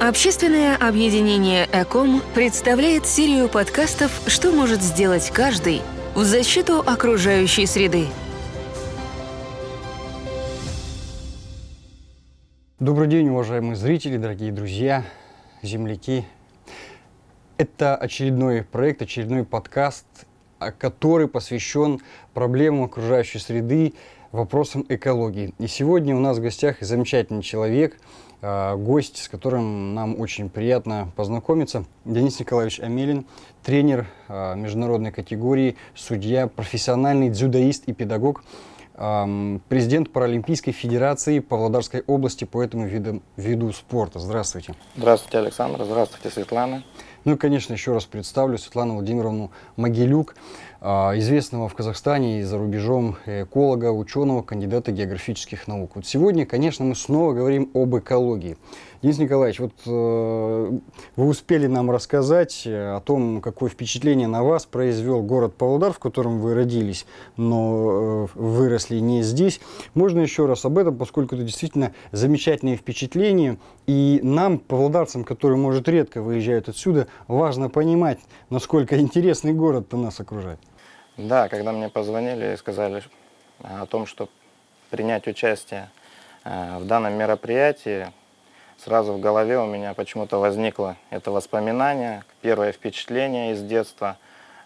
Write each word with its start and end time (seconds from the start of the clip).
Общественное 0.00 0.76
объединение 0.76 1.68
«Эком» 1.72 2.20
представляет 2.34 3.06
серию 3.06 3.48
подкастов 3.48 4.10
«Что 4.26 4.50
может 4.50 4.82
сделать 4.82 5.30
каждый» 5.30 5.82
в 6.16 6.24
защиту 6.24 6.80
окружающей 6.80 7.64
среды. 7.64 8.08
Добрый 12.80 13.06
день, 13.06 13.28
уважаемые 13.28 13.76
зрители, 13.76 14.16
дорогие 14.16 14.50
друзья, 14.50 15.04
земляки. 15.62 16.24
Это 17.56 17.94
очередной 17.94 18.64
проект, 18.64 19.00
очередной 19.00 19.44
подкаст, 19.44 20.06
который 20.58 21.28
посвящен 21.28 22.00
проблемам 22.34 22.82
окружающей 22.82 23.38
среды, 23.38 23.94
вопросам 24.32 24.84
экологии. 24.88 25.54
И 25.60 25.68
сегодня 25.68 26.16
у 26.16 26.18
нас 26.20 26.38
в 26.38 26.42
гостях 26.42 26.78
замечательный 26.80 27.42
человек– 27.42 27.96
гость, 28.76 29.22
с 29.22 29.28
которым 29.28 29.94
нам 29.94 30.20
очень 30.20 30.50
приятно 30.50 31.08
познакомиться. 31.16 31.84
Денис 32.04 32.38
Николаевич 32.40 32.80
Амелин, 32.80 33.26
тренер 33.62 34.06
э, 34.28 34.54
международной 34.56 35.12
категории, 35.12 35.76
судья, 35.94 36.46
профессиональный 36.46 37.30
дзюдоист 37.30 37.84
и 37.86 37.92
педагог, 37.92 38.44
эм, 38.96 39.62
президент 39.68 40.12
Паралимпийской 40.12 40.72
федерации 40.72 41.38
Павлодарской 41.38 42.02
области 42.06 42.44
по 42.44 42.62
этому 42.62 42.86
виду, 42.86 43.22
виду 43.36 43.72
спорта. 43.72 44.18
Здравствуйте. 44.18 44.74
Здравствуйте, 44.96 45.38
Александр. 45.38 45.84
Здравствуйте, 45.84 46.30
Светлана. 46.30 46.84
Ну 47.24 47.34
и, 47.34 47.36
конечно, 47.36 47.72
еще 47.72 47.92
раз 47.92 48.04
представлю 48.04 48.58
Светлану 48.58 48.94
Владимировну 48.94 49.50
Могилюк, 49.76 50.34
а, 50.80 51.12
известного 51.16 51.70
в 51.70 51.74
Казахстане 51.74 52.40
и 52.40 52.42
за 52.42 52.58
рубежом 52.58 53.16
эколога, 53.24 53.90
ученого, 53.90 54.42
кандидата 54.42 54.92
географических 54.92 55.66
наук. 55.66 55.92
Вот 55.94 56.04
сегодня, 56.04 56.44
конечно, 56.44 56.84
мы 56.84 56.94
снова 56.94 57.32
говорим 57.32 57.70
об 57.72 57.96
экологии. 57.96 58.58
Денис 59.04 59.18
Николаевич, 59.18 59.60
вот 59.60 59.72
э, 59.84 60.78
вы 61.16 61.26
успели 61.26 61.66
нам 61.66 61.90
рассказать 61.90 62.62
э, 62.66 62.96
о 62.96 63.00
том, 63.00 63.42
какое 63.42 63.68
впечатление 63.68 64.28
на 64.28 64.42
вас 64.42 64.64
произвел 64.64 65.22
город 65.22 65.54
Павлодар, 65.56 65.92
в 65.92 65.98
котором 65.98 66.40
вы 66.40 66.54
родились, 66.54 67.04
но 67.36 68.26
э, 68.34 68.38
выросли 68.38 69.00
не 69.00 69.22
здесь. 69.22 69.60
Можно 69.92 70.20
еще 70.20 70.46
раз 70.46 70.64
об 70.64 70.78
этом, 70.78 70.96
поскольку 70.96 71.34
это 71.34 71.44
действительно 71.44 71.92
замечательные 72.12 72.76
впечатления. 72.76 73.58
И 73.86 74.20
нам, 74.22 74.58
павлодарцам, 74.58 75.24
которые, 75.24 75.58
может, 75.58 75.88
редко 75.88 76.22
выезжают 76.22 76.68
отсюда, 76.68 77.06
важно 77.28 77.68
понимать, 77.68 78.18
насколько 78.48 78.98
интересный 78.98 79.52
город-то 79.52 79.96
нас 79.96 80.20
окружает. 80.20 80.58
Да, 81.16 81.48
когда 81.48 81.72
мне 81.72 81.88
позвонили 81.88 82.54
и 82.54 82.56
сказали 82.56 83.02
о 83.60 83.86
том, 83.86 84.06
что 84.06 84.28
принять 84.90 85.26
участие 85.26 85.90
э, 86.44 86.78
в 86.78 86.86
данном 86.86 87.14
мероприятии, 87.14 88.08
сразу 88.78 89.12
в 89.12 89.20
голове 89.20 89.58
у 89.58 89.66
меня 89.66 89.94
почему-то 89.94 90.38
возникло 90.38 90.96
это 91.10 91.30
воспоминание, 91.30 92.24
первое 92.40 92.72
впечатление 92.72 93.52
из 93.52 93.62
детства, 93.62 94.16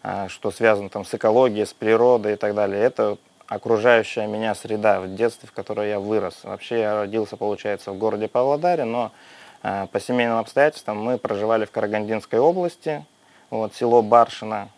э, 0.02 0.28
что 0.28 0.50
связано 0.50 0.90
там 0.90 1.04
с 1.04 1.12
экологией, 1.12 1.66
с 1.66 1.74
природой 1.74 2.34
и 2.34 2.36
так 2.36 2.54
далее. 2.54 2.80
Это 2.82 3.18
окружающая 3.48 4.26
меня 4.26 4.54
среда 4.54 5.00
в 5.00 5.14
детстве, 5.14 5.48
в 5.48 5.52
которой 5.52 5.88
я 5.88 6.00
вырос. 6.00 6.40
Вообще 6.44 6.80
я 6.80 6.94
родился, 6.94 7.36
получается, 7.36 7.92
в 7.92 7.98
городе 7.98 8.28
Павлодаре, 8.28 8.84
но 8.84 9.12
э, 9.62 9.86
по 9.90 10.00
семейным 10.00 10.38
обстоятельствам 10.38 10.98
мы 10.98 11.18
проживали 11.18 11.64
в 11.64 11.70
Карагандинской 11.70 12.38
области, 12.38 13.04
вот, 13.50 13.74
село 13.74 14.02
Баршино. 14.02 14.68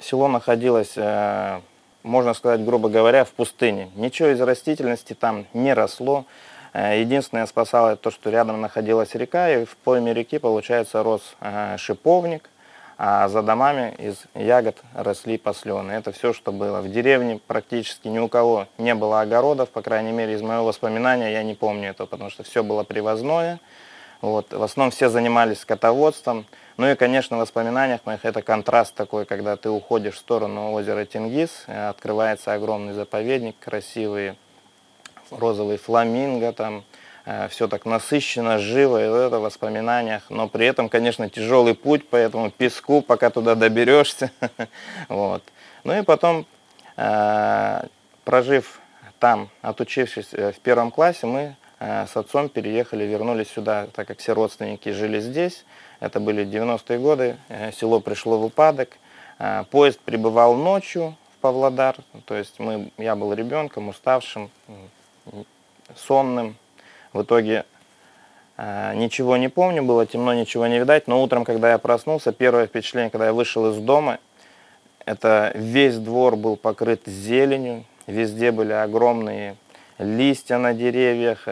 Село 0.00 0.28
находилось, 0.28 0.92
э, 0.96 1.60
можно 2.04 2.32
сказать, 2.32 2.64
грубо 2.64 2.88
говоря, 2.88 3.24
в 3.24 3.30
пустыне. 3.30 3.90
Ничего 3.96 4.28
из 4.28 4.40
растительности 4.40 5.14
там 5.14 5.46
не 5.54 5.74
росло. 5.74 6.24
Э, 6.72 7.00
единственное 7.00 7.46
спасало 7.46 7.96
то, 7.96 8.12
что 8.12 8.30
рядом 8.30 8.60
находилась 8.60 9.14
река, 9.16 9.50
и 9.50 9.64
в 9.64 9.76
пойме 9.76 10.14
реки, 10.14 10.38
получается, 10.38 11.02
рос 11.02 11.34
э, 11.40 11.76
шиповник, 11.78 12.48
а 12.98 13.28
за 13.28 13.42
домами 13.42 13.94
из 13.96 14.24
ягод 14.34 14.76
росли 14.92 15.38
послены. 15.38 15.92
Это 15.92 16.10
все, 16.10 16.32
что 16.32 16.50
было. 16.50 16.80
В 16.80 16.90
деревне 16.90 17.40
практически 17.46 18.08
ни 18.08 18.18
у 18.18 18.28
кого 18.28 18.66
не 18.76 18.94
было 18.96 19.20
огородов, 19.20 19.70
по 19.70 19.82
крайней 19.82 20.10
мере, 20.10 20.34
из 20.34 20.42
моего 20.42 20.64
воспоминания 20.64 21.30
я 21.30 21.44
не 21.44 21.54
помню 21.54 21.90
этого, 21.90 22.08
потому 22.08 22.28
что 22.28 22.42
все 22.42 22.64
было 22.64 22.82
привозное. 22.82 23.60
Вот. 24.20 24.52
В 24.52 24.62
основном 24.64 24.90
все 24.90 25.08
занимались 25.10 25.60
скотоводством. 25.60 26.44
Ну 26.76 26.90
и, 26.90 26.96
конечно, 26.96 27.36
в 27.36 27.40
воспоминаниях 27.40 28.00
моих 28.04 28.24
это 28.24 28.42
контраст 28.42 28.92
такой, 28.96 29.26
когда 29.26 29.56
ты 29.56 29.70
уходишь 29.70 30.16
в 30.16 30.18
сторону 30.18 30.72
озера 30.72 31.04
Тенгиз, 31.04 31.64
э, 31.68 31.88
открывается 31.88 32.52
огромный 32.52 32.94
заповедник, 32.94 33.54
красивый 33.60 34.36
розовый 35.30 35.76
фламинго, 35.76 36.52
там 36.52 36.84
все 37.50 37.68
так 37.68 37.84
насыщенно, 37.84 38.58
живо, 38.58 38.98
и 38.98 39.26
это 39.26 39.38
в 39.38 39.42
воспоминаниях. 39.42 40.22
Но 40.30 40.48
при 40.48 40.66
этом, 40.66 40.88
конечно, 40.88 41.28
тяжелый 41.28 41.74
путь 41.74 42.08
по 42.08 42.16
этому 42.16 42.50
песку, 42.50 43.02
пока 43.02 43.30
туда 43.30 43.54
доберешься. 43.54 44.30
вот. 45.08 45.42
Ну 45.84 45.98
и 45.98 46.02
потом, 46.02 46.46
э, 46.96 47.82
прожив 48.24 48.80
там, 49.18 49.50
отучившись 49.62 50.32
в 50.32 50.60
первом 50.62 50.90
классе, 50.90 51.26
мы 51.26 51.56
с 51.80 52.16
отцом 52.16 52.48
переехали, 52.48 53.04
вернулись 53.04 53.50
сюда, 53.50 53.86
так 53.92 54.08
как 54.08 54.18
все 54.18 54.32
родственники 54.32 54.90
жили 54.90 55.20
здесь. 55.20 55.64
Это 56.00 56.20
были 56.20 56.46
90-е 56.46 56.98
годы, 56.98 57.36
э, 57.48 57.72
село 57.72 58.00
пришло 58.00 58.38
в 58.38 58.44
упадок. 58.44 58.96
Э, 59.38 59.64
поезд 59.70 59.98
прибывал 60.00 60.54
ночью 60.54 61.16
в 61.34 61.40
Павлодар, 61.40 61.96
то 62.24 62.36
есть 62.36 62.58
мы, 62.58 62.92
я 62.98 63.16
был 63.16 63.32
ребенком, 63.32 63.88
уставшим, 63.88 64.50
сонным. 65.96 66.56
В 67.12 67.22
итоге 67.22 67.64
э, 68.56 68.94
ничего 68.94 69.36
не 69.36 69.48
помню, 69.48 69.82
было 69.82 70.06
темно, 70.06 70.34
ничего 70.34 70.66
не 70.66 70.78
видать, 70.78 71.08
но 71.08 71.22
утром, 71.22 71.44
когда 71.44 71.70
я 71.70 71.78
проснулся, 71.78 72.32
первое 72.32 72.66
впечатление, 72.66 73.10
когда 73.10 73.26
я 73.26 73.32
вышел 73.32 73.70
из 73.70 73.76
дома, 73.78 74.18
это 75.04 75.52
весь 75.54 75.96
двор 75.96 76.36
был 76.36 76.56
покрыт 76.56 77.02
зеленью, 77.06 77.84
везде 78.06 78.52
были 78.52 78.72
огромные 78.72 79.56
листья 79.98 80.58
на 80.58 80.74
деревьях, 80.74 81.46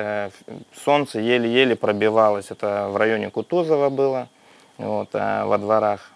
солнце 0.84 1.21
еле-еле 1.21 1.75
пробивалось, 1.75 2.50
это 2.50 2.88
в 2.91 2.97
районе 2.97 3.31
Кутузова 3.31 3.88
было 3.88 4.28
вот, 4.78 5.09
а 5.15 5.47
во 5.47 5.59
дворах. 5.59 6.11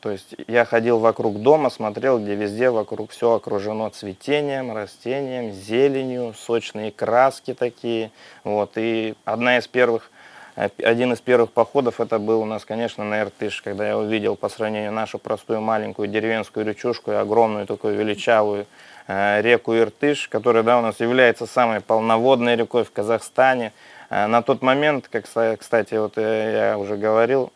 То 0.00 0.10
есть 0.10 0.36
я 0.46 0.64
ходил 0.64 0.98
вокруг 0.98 1.40
дома, 1.40 1.70
смотрел, 1.70 2.18
где 2.20 2.34
везде 2.34 2.70
вокруг 2.70 3.10
все 3.10 3.34
окружено 3.34 3.88
цветением, 3.88 4.72
растением, 4.72 5.52
зеленью, 5.52 6.34
сочные 6.38 6.92
краски 6.92 7.52
такие. 7.52 8.12
Вот. 8.44 8.72
И 8.76 9.14
одна 9.24 9.58
из 9.58 9.66
первых, 9.66 10.10
э, 10.54 10.68
один 10.84 11.12
из 11.12 11.20
первых 11.20 11.50
походов 11.50 12.00
это 12.00 12.20
был 12.20 12.42
у 12.42 12.44
нас, 12.44 12.64
конечно, 12.64 13.02
на 13.02 13.22
Иртыш, 13.22 13.60
когда 13.60 13.88
я 13.88 13.98
увидел 13.98 14.36
по 14.36 14.48
сравнению 14.48 14.92
нашу 14.92 15.18
простую 15.18 15.60
маленькую 15.60 16.06
деревенскую 16.06 16.64
речушку 16.64 17.10
и 17.10 17.14
огромную 17.14 17.66
такую 17.66 17.96
величавую 17.96 18.66
э, 19.08 19.42
реку 19.42 19.76
Иртыш, 19.76 20.28
которая 20.28 20.62
да, 20.62 20.78
у 20.78 20.82
нас 20.82 21.00
является 21.00 21.46
самой 21.46 21.80
полноводной 21.80 22.54
рекой 22.54 22.84
в 22.84 22.92
Казахстане. 22.92 23.72
Э, 24.10 24.28
на 24.28 24.42
тот 24.42 24.62
момент, 24.62 25.08
как, 25.08 25.24
кстати, 25.58 25.94
вот 25.94 26.16
я 26.16 26.76
уже 26.78 26.96
говорил, 26.96 27.52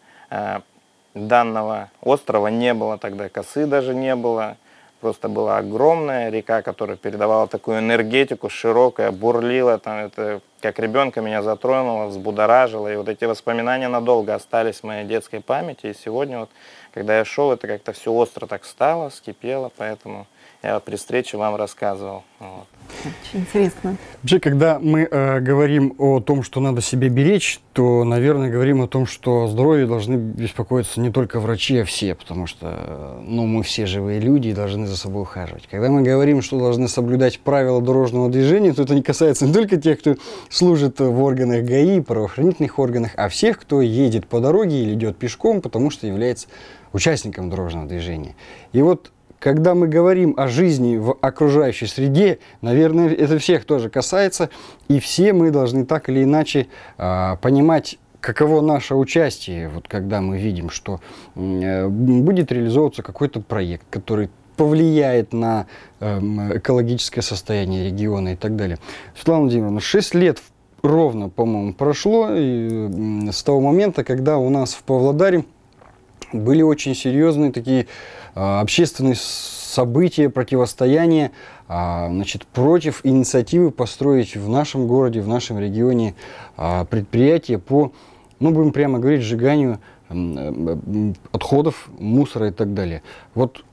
данного 1.14 1.90
острова 2.00 2.48
не 2.48 2.74
было 2.74 2.98
тогда, 2.98 3.28
косы 3.28 3.66
даже 3.66 3.94
не 3.94 4.14
было. 4.16 4.56
Просто 5.00 5.28
была 5.28 5.58
огромная 5.58 6.30
река, 6.30 6.62
которая 6.62 6.96
передавала 6.96 7.48
такую 7.48 7.80
энергетику, 7.80 8.48
широкая, 8.48 9.10
бурлила. 9.10 9.76
Там 9.78 9.98
это, 9.98 10.40
как 10.60 10.78
ребенка 10.78 11.20
меня 11.20 11.42
затронуло, 11.42 12.06
взбудоражило. 12.06 12.86
И 12.86 12.94
вот 12.94 13.08
эти 13.08 13.24
воспоминания 13.24 13.88
надолго 13.88 14.32
остались 14.32 14.76
в 14.76 14.84
моей 14.84 15.04
детской 15.04 15.40
памяти. 15.40 15.86
И 15.86 15.94
сегодня, 15.94 16.38
вот, 16.38 16.50
когда 16.94 17.18
я 17.18 17.24
шел, 17.24 17.50
это 17.50 17.66
как-то 17.66 17.92
все 17.92 18.12
остро 18.12 18.46
так 18.46 18.64
стало, 18.64 19.08
скипело. 19.08 19.72
Поэтому 19.76 20.28
я 20.62 20.78
при 20.80 20.96
встрече 20.96 21.36
вам 21.36 21.56
рассказывал. 21.56 22.22
Вот. 22.38 22.66
Очень 23.04 23.40
интересно. 23.40 23.96
Вообще, 24.22 24.38
когда 24.38 24.78
мы 24.78 25.08
э, 25.10 25.40
говорим 25.40 25.94
о 25.98 26.20
том, 26.20 26.42
что 26.42 26.60
надо 26.60 26.81
себе 26.81 27.08
беречь, 27.08 27.60
то, 27.72 28.04
наверное, 28.04 28.50
говорим 28.50 28.82
о 28.82 28.87
том, 28.87 29.06
что 29.06 29.44
о 29.44 29.46
здоровье 29.48 29.87
должны 29.87 30.14
беспокоиться 30.14 31.00
не 31.00 31.10
только 31.10 31.40
врачи, 31.40 31.78
а 31.78 31.84
все, 31.84 32.14
потому 32.14 32.46
что 32.46 33.20
ну, 33.25 33.46
мы 33.46 33.62
все 33.62 33.87
живые 33.87 34.20
люди 34.20 34.48
и 34.48 34.52
должны 34.52 34.87
за 34.87 34.96
собой 34.96 35.22
ухаживать. 35.22 35.66
Когда 35.70 35.88
мы 35.88 36.02
говорим, 36.02 36.42
что 36.42 36.58
должны 36.58 36.87
соблюдать 36.87 37.40
правила 37.40 37.81
дорожного 37.81 38.28
движения, 38.28 38.72
то 38.72 38.82
это 38.82 38.94
не 38.94 39.02
касается 39.02 39.46
не 39.46 39.52
только 39.52 39.78
тех, 39.78 39.98
кто 40.00 40.16
служит 40.48 41.00
в 41.00 41.22
органах 41.22 41.64
ГАИ, 41.64 42.00
правоохранительных 42.00 42.78
органах, 42.78 43.12
а 43.16 43.28
всех, 43.28 43.58
кто 43.58 43.81
едет 43.81 44.26
по 44.28 44.40
дороге 44.40 44.82
или 44.82 44.94
идет 44.94 45.16
пешком, 45.16 45.60
потому 45.60 45.90
что 45.90 46.06
является 46.06 46.46
участником 46.92 47.50
дорожного 47.50 47.88
движения. 47.88 48.37
И 48.72 48.82
вот 48.82 49.10
когда 49.42 49.74
мы 49.74 49.88
говорим 49.88 50.34
о 50.36 50.46
жизни 50.46 50.96
в 50.96 51.16
окружающей 51.20 51.86
среде, 51.86 52.38
наверное, 52.60 53.12
это 53.12 53.38
всех 53.38 53.64
тоже 53.64 53.90
касается, 53.90 54.50
и 54.86 55.00
все 55.00 55.32
мы 55.32 55.50
должны 55.50 55.84
так 55.84 56.08
или 56.08 56.22
иначе 56.22 56.68
э, 56.96 57.36
понимать, 57.42 57.98
каково 58.20 58.60
наше 58.60 58.94
участие, 58.94 59.68
вот 59.68 59.88
когда 59.88 60.20
мы 60.20 60.38
видим, 60.38 60.70
что 60.70 61.00
э, 61.34 61.88
будет 61.88 62.52
реализовываться 62.52 63.02
какой-то 63.02 63.40
проект, 63.40 63.84
который 63.90 64.30
повлияет 64.56 65.32
на 65.32 65.66
э, 65.98 66.20
экологическое 66.58 67.22
состояние 67.22 67.86
региона 67.86 68.34
и 68.34 68.36
так 68.36 68.54
далее. 68.54 68.78
Светлана 69.16 69.42
Владимировна, 69.42 69.80
6 69.80 70.14
лет 70.14 70.40
ровно, 70.84 71.30
по-моему, 71.30 71.74
прошло 71.74 72.28
и, 72.30 73.28
с 73.32 73.42
того 73.42 73.60
момента, 73.60 74.04
когда 74.04 74.38
у 74.38 74.50
нас 74.50 74.74
в 74.74 74.84
Павлодаре 74.84 75.44
были 76.32 76.62
очень 76.62 76.94
серьезные 76.94 77.52
такие 77.52 77.87
а, 78.34 78.61
общественные 78.61 79.14
события, 79.17 80.29
противостояния 80.29 81.32
а, 81.69 82.08
значит, 82.08 82.46
против 82.46 83.00
инициативы 83.05 83.70
построить 83.70 84.37
в 84.37 84.49
нашем 84.49 84.87
городе, 84.87 85.20
в 85.20 85.29
нашем 85.29 85.58
регионе 85.58 86.14
а, 86.56 86.84
предприятие 86.84 87.58
по, 87.58 87.93
ну, 88.40 88.50
будем 88.50 88.73
прямо 88.73 88.99
говорить, 88.99 89.23
сжиганию 89.23 89.81
отходов, 91.32 91.88
мусора 91.99 92.49
и 92.49 92.50
так 92.50 92.75
далее. 92.75 93.02
Вот 93.35 93.64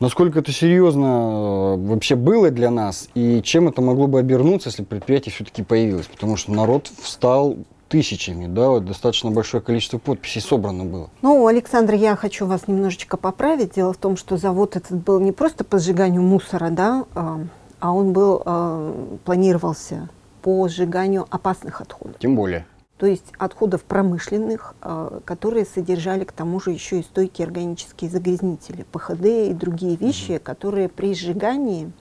насколько 0.00 0.40
это 0.40 0.50
серьезно 0.50 1.76
э, 1.76 1.76
вообще 1.76 2.16
было 2.16 2.50
для 2.50 2.70
нас 2.70 3.08
и 3.14 3.40
чем 3.42 3.68
это 3.68 3.80
могло 3.80 4.08
бы 4.08 4.18
обернуться, 4.18 4.70
если 4.70 4.82
предприятие 4.82 5.32
все-таки 5.32 5.62
появилось? 5.62 6.06
Потому 6.06 6.36
что 6.36 6.52
народ 6.52 6.90
встал 7.00 7.56
тысячами, 7.94 8.48
да, 8.48 8.70
вот 8.70 8.86
достаточно 8.86 9.30
большое 9.30 9.62
количество 9.62 9.98
подписей 9.98 10.40
собрано 10.40 10.84
было. 10.84 11.10
Ну, 11.22 11.46
Александр, 11.46 11.94
я 11.94 12.16
хочу 12.16 12.44
вас 12.44 12.66
немножечко 12.66 13.16
поправить. 13.16 13.76
Дело 13.76 13.92
в 13.92 13.98
том, 13.98 14.16
что 14.16 14.36
завод 14.36 14.74
этот 14.74 14.98
был 15.04 15.20
не 15.20 15.30
просто 15.30 15.62
по 15.62 15.78
сжиганию 15.78 16.22
мусора, 16.22 16.70
да, 16.70 17.04
а, 17.14 17.38
а 17.78 17.92
он 17.92 18.12
был, 18.12 18.42
а, 18.44 19.16
планировался 19.24 20.08
по 20.42 20.66
сжиганию 20.66 21.24
опасных 21.30 21.80
отходов. 21.80 22.18
Тем 22.18 22.34
более. 22.34 22.66
То 22.98 23.06
есть 23.06 23.26
отходов 23.38 23.84
промышленных, 23.84 24.74
а, 24.80 25.20
которые 25.24 25.64
содержали 25.64 26.24
к 26.24 26.32
тому 26.32 26.58
же 26.58 26.72
еще 26.72 26.98
и 26.98 27.04
стойкие 27.04 27.46
органические 27.46 28.10
загрязнители, 28.10 28.84
ПХД 28.90 29.24
и 29.24 29.52
другие 29.52 29.94
вещи, 29.94 30.32
угу. 30.32 30.40
которые 30.42 30.88
при 30.88 31.14
сжигании 31.14 31.92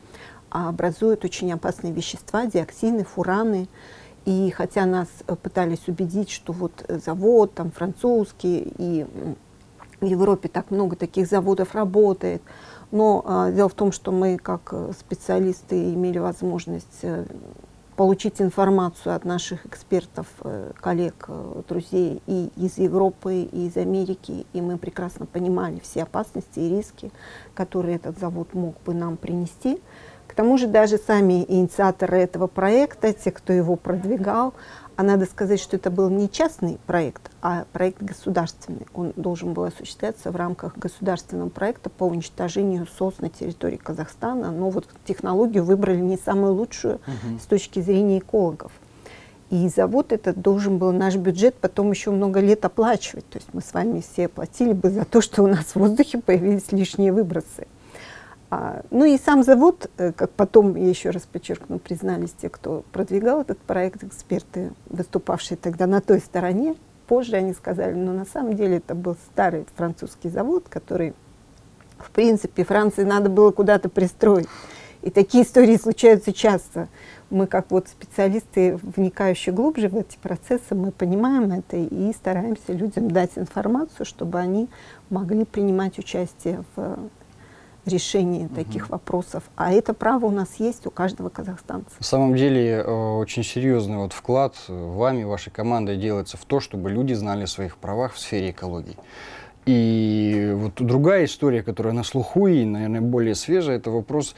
образуют 0.50 1.24
очень 1.24 1.54
опасные 1.54 1.94
вещества, 1.94 2.48
диоксины, 2.48 3.04
фураны, 3.04 3.68
и 4.25 4.52
хотя 4.52 4.86
нас 4.86 5.08
э, 5.28 5.36
пытались 5.36 5.88
убедить, 5.88 6.30
что 6.30 6.54
вот 6.54 6.86
э, 6.88 7.00
завод 7.00 7.54
там 7.54 7.72
французский, 7.72 8.74
и 8.78 9.06
в 10.00 10.06
Европе 10.06 10.50
так 10.50 10.72
много 10.72 10.96
таких 10.96 11.28
заводов 11.28 11.75
работает, 11.75 12.42
но 12.92 13.24
а, 13.25 13.52
дело 13.52 13.70
в 13.70 13.74
том, 13.74 13.92
что 13.92 14.12
мы 14.12 14.38
как 14.38 14.70
э, 14.72 14.92
специалисты 14.98 15.94
имели 15.94 16.20
возможность 16.20 17.06
получить 17.96 18.42
информацию 18.42 19.16
от 19.16 19.24
наших 19.24 19.68
экспертов, 19.68 20.26
коллег, 20.81 21.30
друзей 21.69 22.24
и 22.26 22.50
из 22.56 22.80
Европы, 22.80 23.44
и 23.44 23.68
из 23.68 23.78
Америки, 23.78 24.48
и 24.52 24.62
мы 24.62 24.80
прекрасно 24.80 25.28
понимали 25.28 25.80
все 25.80 26.02
опасности 26.02 26.60
и 26.60 26.69
риски, 26.69 27.12
которые 27.54 27.98
этот 27.98 28.18
завод 28.18 28.56
мог 28.56 28.81
бы 28.84 28.96
нам 28.96 29.16
принести. 29.16 29.80
К 30.33 30.35
тому 30.35 30.57
же 30.57 30.65
даже 30.65 30.97
сами 30.97 31.45
инициаторы 31.47 32.18
этого 32.18 32.47
проекта, 32.47 33.13
те, 33.13 33.30
кто 33.30 33.53
его 33.53 33.75
продвигал, 33.75 34.56
а 34.95 35.03
надо 35.03 35.27
сказать, 35.27 35.59
что 35.59 35.75
это 35.75 35.91
был 35.91 36.09
не 36.09 36.27
частный 36.27 36.80
проект, 36.88 37.30
а 37.44 37.65
проект 37.71 38.01
государственный. 38.01 38.88
Он 38.95 39.13
должен 39.15 39.53
был 39.53 39.65
осуществляться 39.65 40.31
в 40.31 40.35
рамках 40.35 40.75
государственного 40.75 41.50
проекта 41.50 41.91
по 41.91 42.06
уничтожению 42.06 42.88
СОС 42.97 43.19
на 43.19 43.30
территории 43.30 43.77
Казахстана. 43.77 44.50
Но 44.50 44.71
вот 44.71 44.88
технологию 45.06 45.63
выбрали 45.63 46.00
не 46.00 46.18
самую 46.18 46.53
лучшую 46.56 46.95
угу. 46.95 47.39
с 47.39 47.45
точки 47.45 47.80
зрения 47.80 48.18
экологов. 48.18 48.71
И 49.51 49.69
завод 49.69 50.12
этот 50.12 50.41
должен 50.41 50.80
был 50.80 50.91
наш 50.91 51.15
бюджет 51.15 51.53
потом 51.62 51.91
еще 51.91 52.09
много 52.09 52.39
лет 52.39 52.65
оплачивать. 52.65 53.30
То 53.30 53.38
есть 53.38 53.50
мы 53.53 53.62
с 53.62 53.71
вами 53.71 54.01
все 54.01 54.27
платили 54.27 54.74
бы 54.74 54.89
за 54.89 55.06
то, 55.06 55.21
что 55.21 55.44
у 55.44 55.47
нас 55.47 55.65
в 55.65 55.75
воздухе 55.75 56.18
появились 56.18 56.71
лишние 56.71 57.13
выбросы. 57.13 57.68
А, 58.56 58.84
ну 58.92 59.04
и 59.04 59.18
сам 59.18 59.42
завод, 59.42 59.90
э, 59.98 60.12
как 60.12 60.30
потом, 60.30 60.76
я 60.76 60.88
еще 60.88 61.10
раз 61.10 61.24
подчеркну, 61.24 61.80
признались 61.80 62.34
те, 62.40 62.50
кто 62.50 62.84
продвигал 62.92 63.42
этот 63.42 63.58
проект, 63.58 64.04
эксперты, 64.04 64.70
выступавшие 64.86 65.58
тогда 65.58 65.88
на 65.88 66.02
той 66.02 66.20
стороне, 66.20 66.76
позже 67.08 67.36
они 67.36 67.54
сказали, 67.54 67.96
но 67.96 68.14
на 68.14 68.26
самом 68.26 68.56
деле 68.56 68.78
это 68.78 68.94
был 68.94 69.18
старый 69.32 69.66
французский 69.76 70.30
завод, 70.30 70.66
который, 70.70 71.16
в 71.98 72.12
принципе, 72.12 72.64
Франции 72.64 73.04
надо 73.04 73.32
было 73.32 73.50
куда-то 73.50 73.90
пристроить. 73.90 74.48
И 75.02 75.10
такие 75.10 75.46
истории 75.46 75.76
случаются 75.76 76.32
часто. 76.32 76.90
Мы, 77.32 77.48
как 77.48 77.72
вот 77.72 77.88
специалисты, 77.88 78.80
вникающие 78.84 79.54
глубже 79.54 79.90
в 79.90 79.98
эти 79.98 80.18
процессы, 80.22 80.76
мы 80.76 80.92
понимаем 80.92 81.52
это 81.52 81.78
и 81.78 82.14
стараемся 82.14 82.72
людям 82.72 83.10
дать 83.10 83.32
информацию, 83.36 84.06
чтобы 84.06 84.38
они 84.38 84.70
могли 85.10 85.44
принимать 85.44 85.98
участие 85.98 86.64
в 86.76 87.10
решении 87.85 88.45
угу. 88.45 88.56
таких 88.56 88.89
вопросов. 88.89 89.44
А 89.56 89.71
это 89.71 89.94
право 89.94 90.25
у 90.25 90.31
нас 90.31 90.56
есть 90.59 90.85
у 90.88 90.91
каждого 90.91 91.30
казахстанца. 91.30 91.91
На 92.00 92.06
самом 92.06 92.35
деле 92.35 92.77
э, 92.77 92.83
очень 92.83 93.44
серьезный 93.44 93.97
вот 93.97 94.13
вклад 94.13 94.56
вами, 94.68 95.24
вашей 95.24 95.51
командой 95.51 95.97
делается 95.97 96.38
в 96.38 96.45
то, 96.45 96.59
чтобы 96.59 96.89
люди 96.89 97.13
знали 97.13 97.44
о 97.44 97.47
своих 97.47 97.77
правах 97.77 98.13
в 98.13 98.19
сфере 98.19 98.51
экологии. 98.51 98.97
И 99.65 100.51
вот 100.56 100.74
другая 100.75 101.25
история, 101.25 101.63
которая 101.63 101.94
на 101.94 102.03
слуху 102.03 102.47
и, 102.47 102.65
наверное, 102.65 103.01
более 103.01 103.35
свежая, 103.35 103.77
это 103.77 103.91
вопрос 103.91 104.35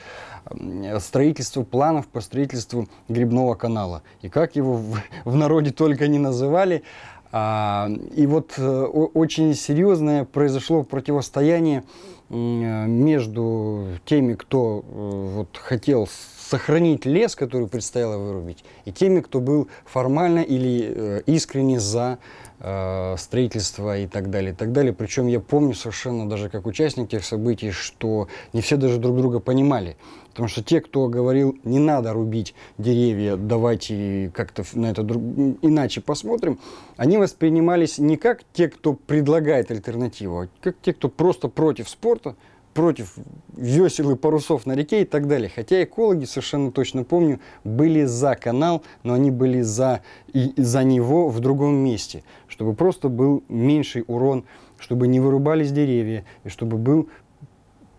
строительства 1.00 1.64
планов 1.64 2.08
по 2.08 2.22
строительству 2.22 2.88
грибного 3.10 3.56
канала. 3.56 4.04
И 4.22 4.30
как 4.30 4.56
его 4.56 4.74
в, 4.74 5.00
в 5.26 5.36
народе 5.36 5.72
только 5.72 6.08
не 6.08 6.20
называли. 6.20 6.84
А, 7.32 7.90
и 8.16 8.28
вот 8.28 8.54
э, 8.58 8.64
очень 8.64 9.56
серьезное 9.56 10.24
произошло 10.24 10.84
противостояние 10.84 11.84
между 12.30 13.88
теми, 14.06 14.34
кто 14.34 14.80
э, 14.80 15.36
вот, 15.36 15.58
хотел 15.58 16.08
сохранить 16.50 17.06
лес, 17.06 17.36
который 17.36 17.68
предстояло 17.68 18.18
вырубить, 18.18 18.64
и 18.86 18.92
теми, 18.92 19.22
кто 19.22 19.40
был 19.40 19.68
формально 19.86 20.40
или 20.40 20.94
э, 20.96 21.22
искренне 21.26 21.80
за 21.80 22.20
э, 22.60 23.16
строительство 23.18 23.98
и 23.98 24.08
так 24.08 24.30
далее, 24.30 24.52
и 24.52 24.56
так 24.56 24.72
далее. 24.72 24.94
Причем 24.94 25.28
я 25.28 25.40
помню 25.40 25.74
совершенно 25.74 26.30
даже 26.30 26.50
как 26.50 26.68
участник 26.68 27.10
тех 27.10 27.26
событий, 27.26 27.72
что 27.72 28.28
не 28.54 28.62
все 28.62 28.78
даже 28.78 28.98
друг 29.00 29.18
друга 29.18 29.40
понимали. 29.40 29.98
Потому 30.30 30.50
что 30.50 30.62
те, 30.62 30.82
кто 30.82 31.08
говорил, 31.08 31.58
не 31.64 31.80
надо 31.80 32.12
рубить 32.12 32.54
деревья, 32.78 33.38
давайте 33.38 34.32
как-то 34.34 34.66
на 34.74 34.88
это 34.92 35.02
друг... 35.02 35.24
иначе 35.62 36.02
посмотрим, 36.02 36.60
они 36.98 37.18
воспринимались 37.18 37.98
не 37.98 38.18
как 38.18 38.42
те, 38.54 38.68
кто 38.68 38.94
предлагает 38.94 39.72
альтернативу, 39.72 40.42
а 40.42 40.48
как 40.62 40.76
те, 40.82 40.94
кто 40.94 41.08
просто 41.08 41.48
против 41.48 41.88
спорта, 41.88 42.36
против 42.76 43.16
весел 43.56 44.12
и 44.12 44.16
парусов 44.16 44.66
на 44.66 44.74
реке 44.74 45.02
и 45.02 45.06
так 45.06 45.28
далее. 45.28 45.50
Хотя 45.50 45.82
экологи, 45.82 46.26
совершенно 46.26 46.72
точно 46.72 47.06
помню, 47.06 47.40
были 47.64 48.04
за 48.04 48.36
канал, 48.36 48.84
но 49.02 49.14
они 49.14 49.32
были 49.32 49.62
за, 49.62 50.02
и, 50.34 50.54
за 50.58 50.84
него 50.84 51.30
в 51.30 51.40
другом 51.40 51.76
месте, 51.76 52.24
чтобы 52.50 52.74
просто 52.74 53.08
был 53.08 53.44
меньший 53.48 54.04
урон, 54.08 54.44
чтобы 54.78 55.08
не 55.08 55.22
вырубались 55.22 55.72
деревья, 55.72 56.26
и 56.44 56.50
чтобы 56.50 56.78
был 56.78 57.10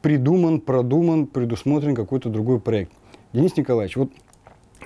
придуман, 0.03 0.61
продуман, 0.61 1.27
предусмотрен 1.27 1.95
какой-то 1.95 2.29
другой 2.29 2.61
проект. 2.61 2.93
Денис 3.33 3.57
Николаевич, 3.57 3.97
вот 3.97 4.11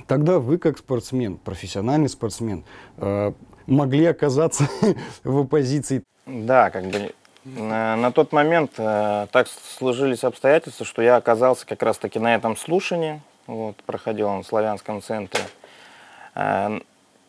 тогда 0.07 0.39
вы 0.39 0.59
как 0.59 0.79
спортсмен, 0.79 1.37
профессиональный 1.37 2.09
спортсмен, 2.09 2.65
э, 2.97 3.33
могли 3.67 4.05
оказаться 4.05 4.69
в 5.25 5.39
оппозиции. 5.39 6.05
Да, 6.27 6.71
как 6.71 6.85
бы 6.85 7.13
на, 7.45 7.97
на 7.97 8.13
тот 8.13 8.33
момент 8.33 8.73
э, 8.79 9.27
так 9.33 9.49
сложились 9.49 10.25
обстоятельства, 10.25 10.85
что 10.85 11.03
я 11.03 11.17
оказался 11.17 11.67
как 11.67 11.83
раз-таки 11.83 12.19
на 12.19 12.35
этом 12.35 12.57
слушании, 12.57 13.21
вот, 13.47 13.77
проходил 13.85 14.29
он 14.29 14.43
в 14.43 14.47
Славянском 14.47 15.03
центре. 15.03 15.43
Э, 16.35 16.81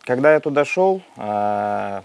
когда 0.01 0.33
я 0.33 0.39
туда 0.39 0.65
шел, 0.65 1.01
э, 1.17 2.01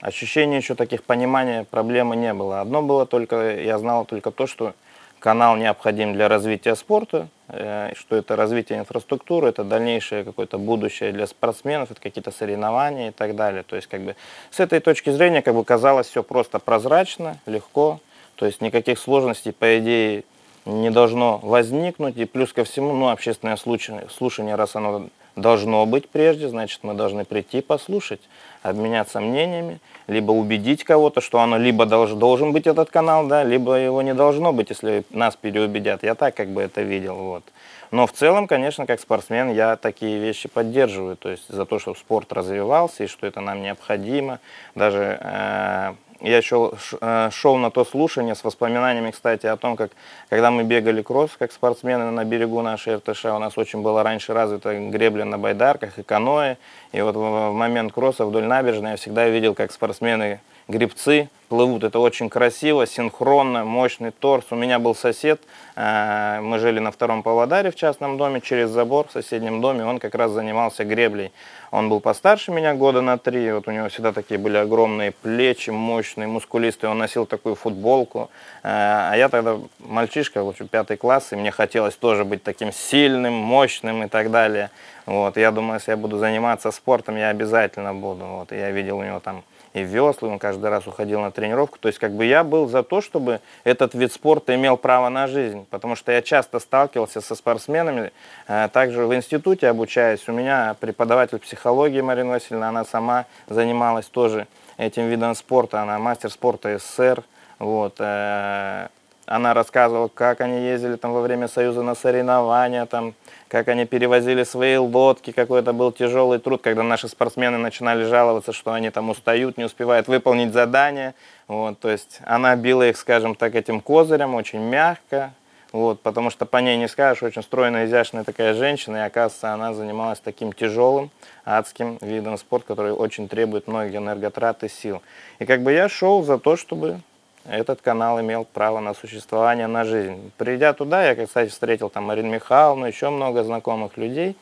ощущения 0.00 0.56
еще 0.56 0.74
таких 0.74 1.04
понимания 1.04 1.64
проблемы 1.64 2.16
не 2.16 2.34
было. 2.34 2.60
Одно 2.60 2.82
было 2.82 3.06
только, 3.06 3.60
я 3.60 3.78
знал 3.78 4.04
только 4.04 4.30
то, 4.30 4.46
что 4.46 4.74
канал 5.18 5.56
необходим 5.56 6.12
для 6.12 6.28
развития 6.28 6.74
спорта, 6.74 7.18
э, 7.18 7.33
что 7.48 8.16
это 8.16 8.36
развитие 8.36 8.78
инфраструктуры, 8.78 9.48
это 9.48 9.64
дальнейшее 9.64 10.24
какое-то 10.24 10.58
будущее 10.58 11.12
для 11.12 11.26
спортсменов, 11.26 11.90
это 11.90 12.00
какие-то 12.00 12.30
соревнования 12.30 13.08
и 13.08 13.12
так 13.12 13.36
далее. 13.36 13.62
То 13.62 13.76
есть 13.76 13.88
как 13.88 14.00
бы 14.00 14.16
с 14.50 14.60
этой 14.60 14.80
точки 14.80 15.10
зрения 15.10 15.42
как 15.42 15.54
бы 15.54 15.64
казалось 15.64 16.06
все 16.08 16.22
просто 16.22 16.58
прозрачно, 16.58 17.38
легко, 17.46 18.00
то 18.36 18.46
есть 18.46 18.60
никаких 18.60 18.98
сложностей 18.98 19.52
по 19.52 19.78
идее 19.78 20.24
не 20.64 20.90
должно 20.90 21.38
возникнуть. 21.38 22.16
И 22.16 22.24
плюс 22.24 22.52
ко 22.52 22.64
всему, 22.64 22.92
ну, 22.94 23.10
общественное 23.10 23.56
слушание 23.56 24.54
раз 24.54 24.76
оно 24.76 25.08
должно 25.36 25.84
быть 25.86 26.08
прежде, 26.08 26.48
значит, 26.48 26.80
мы 26.82 26.94
должны 26.94 27.24
прийти 27.24 27.60
послушать, 27.60 28.20
обменяться 28.62 29.20
мнениями, 29.20 29.80
либо 30.06 30.32
убедить 30.32 30.84
кого-то, 30.84 31.20
что 31.20 31.40
оно 31.40 31.58
либо 31.58 31.86
долж, 31.86 32.10
должен 32.12 32.52
быть 32.52 32.66
этот 32.66 32.90
канал, 32.90 33.26
да, 33.26 33.42
либо 33.42 33.74
его 33.74 34.02
не 34.02 34.14
должно 34.14 34.52
быть, 34.52 34.70
если 34.70 35.04
нас 35.10 35.36
переубедят. 35.36 36.02
Я 36.02 36.14
так 36.14 36.34
как 36.34 36.48
бы 36.48 36.62
это 36.62 36.82
видел, 36.82 37.16
вот. 37.16 37.44
Но 37.90 38.08
в 38.08 38.12
целом, 38.12 38.48
конечно, 38.48 38.86
как 38.86 39.00
спортсмен 39.00 39.52
я 39.52 39.76
такие 39.76 40.18
вещи 40.18 40.48
поддерживаю. 40.48 41.16
То 41.16 41.30
есть 41.30 41.44
за 41.48 41.64
то, 41.64 41.78
чтобы 41.78 41.96
спорт 41.96 42.32
развивался 42.32 43.04
и 43.04 43.06
что 43.06 43.24
это 43.24 43.40
нам 43.40 43.62
необходимо. 43.62 44.40
Даже 44.74 45.18
э, 45.20 45.94
я 46.20 46.36
еще 46.36 46.72
э, 47.00 47.30
шел 47.32 47.56
на 47.56 47.70
то 47.70 47.84
слушание 47.84 48.34
с 48.34 48.44
воспоминаниями, 48.44 49.10
кстати, 49.10 49.46
о 49.46 49.56
том, 49.56 49.76
как 49.76 49.90
когда 50.28 50.50
мы 50.50 50.64
бегали 50.64 51.02
кросс, 51.02 51.30
как 51.38 51.52
спортсмены 51.52 52.10
на 52.10 52.24
берегу 52.24 52.62
нашей 52.62 52.96
РТШ, 52.96 53.26
у 53.26 53.38
нас 53.38 53.58
очень 53.58 53.82
было 53.82 54.02
раньше 54.02 54.32
развито 54.32 54.78
гребля 54.90 55.24
на 55.24 55.38
байдарках 55.38 55.98
и 55.98 56.02
каноэ. 56.02 56.56
И 56.92 57.00
вот 57.00 57.16
в 57.16 57.52
момент 57.52 57.92
кросса 57.92 58.24
вдоль 58.24 58.44
набережной 58.44 58.92
я 58.92 58.96
всегда 58.96 59.28
видел, 59.28 59.54
как 59.54 59.72
спортсмены 59.72 60.40
грибцы 60.68 61.28
плывут. 61.48 61.84
Это 61.84 61.98
очень 61.98 62.28
красиво, 62.28 62.86
синхронно, 62.86 63.64
мощный 63.64 64.10
торс. 64.10 64.46
У 64.50 64.56
меня 64.56 64.78
был 64.78 64.94
сосед, 64.94 65.40
э, 65.76 66.40
мы 66.40 66.58
жили 66.58 66.80
на 66.80 66.90
втором 66.90 67.22
Павлодаре 67.22 67.70
в 67.70 67.76
частном 67.76 68.16
доме, 68.16 68.40
через 68.40 68.70
забор 68.70 69.06
в 69.08 69.12
соседнем 69.12 69.60
доме, 69.60 69.84
он 69.84 69.98
как 69.98 70.14
раз 70.14 70.32
занимался 70.32 70.84
греблей. 70.84 71.32
Он 71.70 71.88
был 71.88 72.00
постарше 72.00 72.50
меня 72.50 72.74
года 72.74 73.02
на 73.02 73.18
три, 73.18 73.52
вот 73.52 73.68
у 73.68 73.70
него 73.70 73.88
всегда 73.88 74.12
такие 74.12 74.38
были 74.38 74.56
огромные 74.56 75.12
плечи, 75.12 75.70
мощные, 75.70 76.26
мускулистые, 76.26 76.90
он 76.90 76.98
носил 76.98 77.26
такую 77.26 77.54
футболку. 77.54 78.30
Э, 78.62 79.10
а 79.12 79.14
я 79.14 79.28
тогда 79.28 79.58
мальчишка, 79.78 80.42
в 80.42 80.48
общем, 80.48 80.68
пятый 80.68 80.96
класс, 80.96 81.32
и 81.32 81.36
мне 81.36 81.50
хотелось 81.50 81.94
тоже 81.94 82.24
быть 82.24 82.42
таким 82.42 82.72
сильным, 82.72 83.34
мощным 83.34 84.04
и 84.04 84.08
так 84.08 84.30
далее. 84.30 84.70
Вот, 85.06 85.36
я 85.36 85.50
думаю, 85.50 85.74
если 85.74 85.90
я 85.90 85.96
буду 85.96 86.18
заниматься 86.18 86.70
спортом, 86.70 87.16
я 87.16 87.28
обязательно 87.28 87.92
буду. 87.92 88.24
Вот, 88.24 88.52
я 88.52 88.70
видел 88.70 88.98
у 88.98 89.04
него 89.04 89.20
там 89.20 89.44
и 89.74 89.82
веслы, 89.82 90.28
он 90.28 90.38
каждый 90.38 90.70
раз 90.70 90.86
уходил 90.86 91.20
на 91.20 91.32
тренировку. 91.32 91.78
То 91.78 91.88
есть 91.88 91.98
как 91.98 92.12
бы 92.12 92.24
я 92.24 92.44
был 92.44 92.68
за 92.68 92.82
то, 92.82 93.00
чтобы 93.00 93.40
этот 93.64 93.92
вид 93.94 94.12
спорта 94.12 94.54
имел 94.54 94.76
право 94.76 95.08
на 95.08 95.26
жизнь, 95.26 95.66
потому 95.68 95.96
что 95.96 96.12
я 96.12 96.22
часто 96.22 96.60
сталкивался 96.60 97.20
со 97.20 97.34
спортсменами, 97.34 98.12
э, 98.46 98.68
также 98.72 99.04
в 99.04 99.14
институте 99.14 99.68
обучаясь. 99.68 100.26
У 100.28 100.32
меня 100.32 100.76
преподаватель 100.78 101.40
психологии 101.40 102.00
Марина 102.00 102.30
Васильевна, 102.30 102.68
она 102.68 102.84
сама 102.84 103.26
занималась 103.48 104.06
тоже 104.06 104.46
этим 104.78 105.08
видом 105.08 105.34
спорта, 105.34 105.82
она 105.82 105.98
мастер 105.98 106.30
спорта 106.30 106.78
СССР. 106.78 107.24
Вот, 107.58 107.96
э, 107.98 108.88
она 109.26 109.54
рассказывала, 109.54 110.08
как 110.08 110.40
они 110.40 110.60
ездили 110.60 110.96
там 110.96 111.12
во 111.12 111.22
время 111.22 111.48
Союза 111.48 111.82
на 111.82 111.94
соревнования, 111.94 112.86
там, 112.86 113.14
как 113.48 113.68
они 113.68 113.86
перевозили 113.86 114.44
свои 114.44 114.76
лодки, 114.76 115.32
какой 115.32 115.60
это 115.60 115.72
был 115.72 115.92
тяжелый 115.92 116.38
труд, 116.38 116.60
когда 116.62 116.82
наши 116.82 117.08
спортсмены 117.08 117.58
начинали 117.58 118.04
жаловаться, 118.04 118.52
что 118.52 118.72
они 118.72 118.90
там 118.90 119.10
устают, 119.10 119.56
не 119.56 119.64
успевают 119.64 120.08
выполнить 120.08 120.52
задание. 120.52 121.14
Вот, 121.48 121.78
то 121.78 121.88
есть 121.88 122.20
она 122.24 122.54
била 122.56 122.88
их, 122.88 122.96
скажем 122.96 123.34
так, 123.34 123.54
этим 123.54 123.80
козырем 123.80 124.34
очень 124.34 124.60
мягко, 124.60 125.32
вот, 125.72 126.00
потому 126.00 126.30
что 126.30 126.46
по 126.46 126.58
ней 126.58 126.76
не 126.76 126.86
скажешь, 126.86 127.22
очень 127.22 127.42
стройная, 127.42 127.86
изящная 127.86 128.24
такая 128.24 128.54
женщина, 128.54 128.98
и 128.98 129.00
оказывается, 129.00 129.52
она 129.52 129.74
занималась 129.74 130.20
таким 130.20 130.52
тяжелым, 130.52 131.10
адским 131.44 131.98
видом 132.00 132.38
спорта, 132.38 132.68
который 132.68 132.92
очень 132.92 133.28
требует 133.28 133.66
многих 133.66 133.96
энерготрат 133.96 134.62
и 134.64 134.68
сил. 134.68 135.02
И 135.38 135.46
как 135.46 135.62
бы 135.62 135.72
я 135.72 135.88
шел 135.88 136.22
за 136.22 136.38
то, 136.38 136.56
чтобы 136.56 137.00
этот 137.46 137.82
канал 137.82 138.20
имел 138.20 138.44
право 138.44 138.80
на 138.80 138.94
существование, 138.94 139.66
на 139.66 139.84
жизнь. 139.84 140.32
Придя 140.38 140.72
туда, 140.72 141.04
я, 141.06 141.26
кстати, 141.26 141.50
встретил 141.50 141.90
там 141.90 142.04
Марину 142.04 142.30
Михайловну, 142.30 142.86
еще 142.86 143.10
много 143.10 143.44
знакомых 143.44 143.96
людей. 143.96 144.36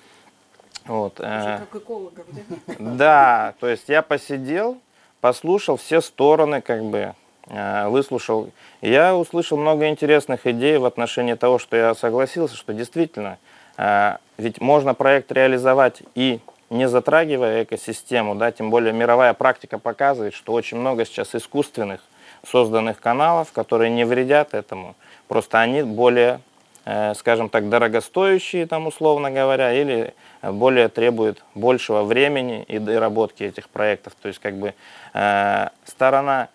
Вот. 0.87 1.15
Э, 1.19 1.61
как 1.61 1.83
экологов, 1.83 2.27
да? 2.67 2.75
Да, 2.79 3.55
то 3.61 3.69
есть 3.69 3.89
я 3.89 4.03
посидел, 4.03 4.79
послушал 5.21 5.77
все 5.77 6.01
стороны, 6.01 6.61
как 6.61 6.85
бы, 6.85 7.15
э, 7.47 7.89
выслушал. 7.89 8.51
Я 8.81 9.17
услышал 9.17 9.59
много 9.59 9.89
интересных 9.89 10.47
идей 10.47 10.79
в 10.79 10.85
отношении 10.85 11.35
того, 11.35 11.59
что 11.59 11.77
я 11.77 11.95
согласился, 11.95 12.57
что 12.57 12.73
действительно, 12.73 13.39
э, 13.79 14.17
ведь 14.39 14.61
можно 14.61 14.95
проект 14.95 15.31
реализовать 15.31 16.03
и 16.15 16.41
не 16.71 16.89
затрагивая 16.89 17.65
экосистему, 17.65 18.35
да, 18.35 18.51
тем 18.51 18.71
более 18.71 18.93
мировая 18.93 19.35
практика 19.35 19.79
показывает, 19.79 20.35
что 20.35 20.53
очень 20.53 20.79
много 20.79 21.05
сейчас 21.05 21.35
искусственных 21.35 22.01
созданных 22.47 23.01
каналов, 23.01 23.53
которые 23.53 23.91
не 23.91 24.05
вредят 24.05 24.55
этому. 24.55 24.95
Просто 25.29 25.61
они 25.61 25.83
более, 25.83 26.41
э, 26.85 27.15
скажем 27.15 27.49
так, 27.49 27.69
дорогостоящие, 27.69 28.67
там, 28.67 28.87
условно 28.87 29.31
говоря, 29.31 29.73
или 29.73 30.15
более 30.43 30.89
требуют 30.89 31.43
большего 31.55 32.03
времени 32.03 32.65
и 32.65 32.79
доработки 32.79 33.45
этих 33.45 33.69
проектов. 33.69 34.15
То 34.21 34.29
есть 34.29 34.41
как 34.41 34.55
бы 34.55 34.75
э, 35.15 35.69
сторона 35.85 36.49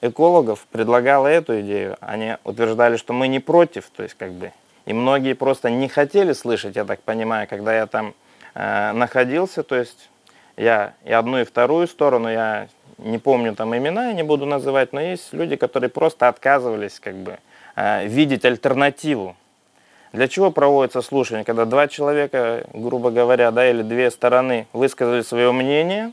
экологов 0.00 0.66
предлагала 0.70 1.26
эту 1.28 1.60
идею, 1.60 1.96
они 2.00 2.36
утверждали, 2.44 2.96
что 2.96 3.12
мы 3.12 3.28
не 3.28 3.40
против, 3.40 3.90
то 3.94 4.02
есть 4.02 4.14
как 4.14 4.32
бы, 4.32 4.52
и 4.84 4.92
многие 4.92 5.34
просто 5.34 5.70
не 5.70 5.88
хотели 5.88 6.32
слышать, 6.32 6.76
я 6.76 6.84
так 6.84 7.00
понимаю, 7.02 7.48
когда 7.48 7.74
я 7.74 7.86
там 7.86 8.14
э, 8.54 8.92
находился, 8.92 9.62
то 9.62 9.76
есть 9.76 10.10
я 10.56 10.94
и 11.04 11.12
одну, 11.12 11.40
и 11.40 11.44
вторую 11.44 11.86
сторону, 11.86 12.30
я 12.30 12.68
не 12.98 13.18
помню 13.18 13.54
там 13.54 13.76
имена, 13.76 14.08
я 14.08 14.12
не 14.12 14.22
буду 14.22 14.46
называть, 14.46 14.92
но 14.92 15.00
есть 15.00 15.32
люди, 15.32 15.56
которые 15.56 15.90
просто 15.90 16.28
отказывались 16.28 16.98
как 17.00 17.14
бы 17.16 17.38
э, 17.76 18.06
видеть 18.06 18.44
альтернативу. 18.44 19.36
Для 20.12 20.28
чего 20.28 20.50
проводится 20.50 21.02
слушание? 21.02 21.44
Когда 21.44 21.64
два 21.64 21.88
человека, 21.88 22.64
грубо 22.72 23.10
говоря, 23.10 23.50
да, 23.50 23.68
или 23.68 23.82
две 23.82 24.10
стороны 24.10 24.66
высказали 24.72 25.20
свое 25.20 25.52
мнение, 25.52 26.12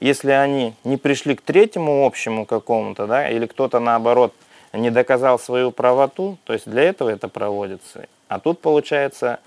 если 0.00 0.30
они 0.30 0.74
не 0.82 0.96
пришли 0.96 1.34
к 1.34 1.42
третьему 1.42 2.06
общему 2.06 2.46
какому-то, 2.46 3.06
да, 3.06 3.28
или 3.28 3.46
кто-то 3.46 3.80
наоборот 3.80 4.34
не 4.72 4.90
доказал 4.90 5.38
свою 5.38 5.70
правоту, 5.70 6.38
то 6.44 6.52
есть 6.52 6.68
для 6.68 6.82
этого 6.82 7.10
это 7.10 7.28
проводится. 7.28 8.06
А 8.28 8.40
тут 8.40 8.60
получается 8.60 9.34
а, 9.34 9.38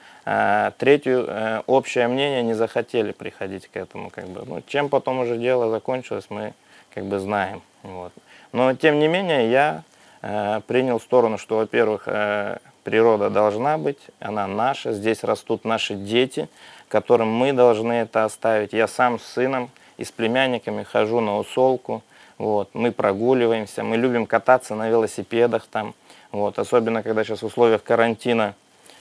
третью, 0.77 1.25
э, 1.27 1.62
общее 1.67 2.07
мнение, 2.07 2.43
не 2.43 2.53
захотели 2.53 3.12
приходить 3.13 3.67
к 3.67 3.77
этому. 3.77 4.10
Как 4.10 4.27
бы. 4.27 4.43
ну, 4.46 4.62
чем 4.67 4.89
потом 4.89 5.19
уже 5.19 5.38
дело 5.38 5.69
закончилось, 5.69 6.25
мы 6.29 6.53
как 6.93 7.05
бы 7.05 7.19
знаем. 7.19 7.62
Вот. 7.84 8.12
Но 8.51 8.74
тем 8.74 9.00
не 9.00 9.07
менее 9.07 9.50
я 9.50 9.84
э, 10.22 10.62
принял 10.67 11.00
сторону, 11.00 11.38
что, 11.38 11.57
во-первых, 11.57 12.03
э, 12.07 12.57
природа 12.84 13.29
должна 13.29 13.77
быть, 13.77 14.00
она 14.19 14.48
наша, 14.48 14.91
здесь 14.91 15.24
растут 15.24 15.63
наши 15.63 15.96
дети, 15.96 16.50
которым 16.89 17.29
мы 17.29 17.53
должны 17.53 17.93
это 17.93 18.25
оставить. 18.25 18.74
Я 18.74 18.88
сам 18.88 19.19
с 19.19 19.24
сыном 19.24 19.69
и 19.98 20.03
с 20.03 20.12
племянниками 20.12 20.84
хожу 20.84 21.22
на 21.22 21.38
усолку, 21.38 22.03
вот, 22.38 22.69
мы 22.74 22.91
прогуливаемся, 22.91 23.84
мы 23.84 23.98
любим 23.98 24.25
кататься 24.25 24.75
на 24.75 24.89
велосипедах 24.89 25.67
там, 25.72 25.96
вот, 26.31 26.60
особенно 26.60 27.01
когда 27.01 27.24
сейчас 27.24 27.41
в 27.41 27.46
условиях 27.46 27.84
карантина 27.84 28.55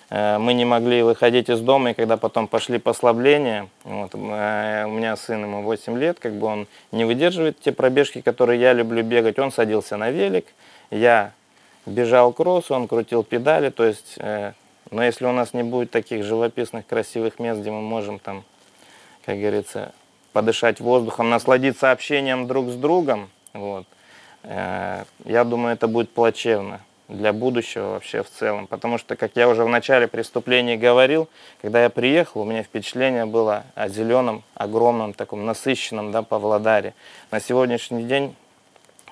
мы 0.08 0.54
не 0.54 0.64
могли 0.64 1.02
выходить 1.02 1.48
из 1.48 1.60
дома, 1.60 1.90
и 1.90 1.94
когда 1.94 2.16
потом 2.16 2.46
пошли 2.46 2.78
послабления, 2.78 3.68
вот, 3.82 4.14
э, 4.14 4.84
у 4.86 4.90
меня 4.90 5.16
сын, 5.16 5.42
ему 5.42 5.62
8 5.62 5.98
лет, 5.98 6.20
как 6.20 6.34
бы 6.34 6.46
он 6.46 6.68
не 6.92 7.04
выдерживает 7.04 7.58
те 7.58 7.72
пробежки, 7.72 8.20
которые 8.20 8.60
я 8.60 8.72
люблю 8.72 9.02
бегать, 9.02 9.38
он 9.40 9.50
садился 9.50 9.96
на 9.96 10.10
велик, 10.10 10.46
я 10.92 11.32
бежал 11.86 12.32
кросс, 12.32 12.70
он 12.70 12.86
крутил 12.86 13.24
педали, 13.24 13.70
то 13.70 13.84
есть, 13.84 14.14
э, 14.18 14.52
но 14.92 15.02
если 15.02 15.26
у 15.26 15.32
нас 15.32 15.54
не 15.54 15.64
будет 15.64 15.90
таких 15.90 16.22
живописных, 16.24 16.86
красивых 16.86 17.40
мест, 17.40 17.60
где 17.60 17.72
мы 17.72 17.80
можем 17.80 18.20
там, 18.20 18.44
как 19.24 19.36
говорится, 19.40 19.92
подышать 20.32 20.78
воздухом, 20.78 21.30
насладиться 21.30 21.90
общением 21.90 22.46
друг 22.46 22.68
с 22.68 22.74
другом, 22.74 23.28
вот, 23.52 23.86
я 24.44 25.44
думаю, 25.44 25.74
это 25.74 25.88
будет 25.88 26.10
плачевно 26.10 26.80
для 27.08 27.32
будущего 27.32 27.92
вообще 27.92 28.22
в 28.22 28.30
целом. 28.30 28.66
Потому 28.66 28.98
что, 28.98 29.16
как 29.16 29.32
я 29.34 29.48
уже 29.48 29.64
в 29.64 29.68
начале 29.68 30.08
преступления 30.08 30.76
говорил, 30.76 31.28
когда 31.62 31.82
я 31.82 31.90
приехал, 31.90 32.42
у 32.42 32.44
меня 32.44 32.62
впечатление 32.62 33.26
было 33.26 33.64
о 33.74 33.88
зеленом, 33.88 34.42
огромном, 34.54 35.12
таком 35.12 35.46
насыщенном 35.46 36.12
да, 36.12 36.22
Павлодаре. 36.22 36.94
На 37.30 37.40
сегодняшний 37.40 38.04
день 38.04 38.34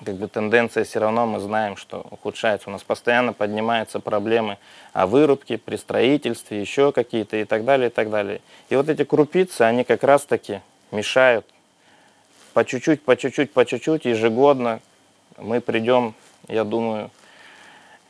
как 0.03 0.15
бы 0.15 0.27
тенденция 0.27 0.83
все 0.83 0.99
равно 0.99 1.25
мы 1.25 1.39
знаем, 1.39 1.77
что 1.77 2.05
ухудшается. 2.11 2.69
У 2.69 2.71
нас 2.73 2.83
постоянно 2.83 3.31
поднимаются 3.31 4.01
проблемы 4.01 4.57
о 4.91 5.07
вырубке, 5.07 5.57
при 5.57 5.77
строительстве, 5.77 6.59
еще 6.59 6.91
какие-то 6.91 7.37
и 7.37 7.45
так 7.45 7.63
далее, 7.63 7.87
и 7.87 7.91
так 7.91 8.09
далее. 8.09 8.41
И 8.69 8.75
вот 8.75 8.89
эти 8.89 9.05
крупицы, 9.05 9.61
они 9.61 9.85
как 9.85 10.03
раз-таки 10.03 10.59
мешают 10.91 11.45
по 12.53 12.65
чуть-чуть, 12.65 13.03
по 13.03 13.15
чуть-чуть, 13.15 13.53
по 13.53 13.65
чуть-чуть, 13.65 14.05
ежегодно 14.05 14.81
мы 15.37 15.61
придем, 15.61 16.13
я 16.47 16.63
думаю, 16.63 17.09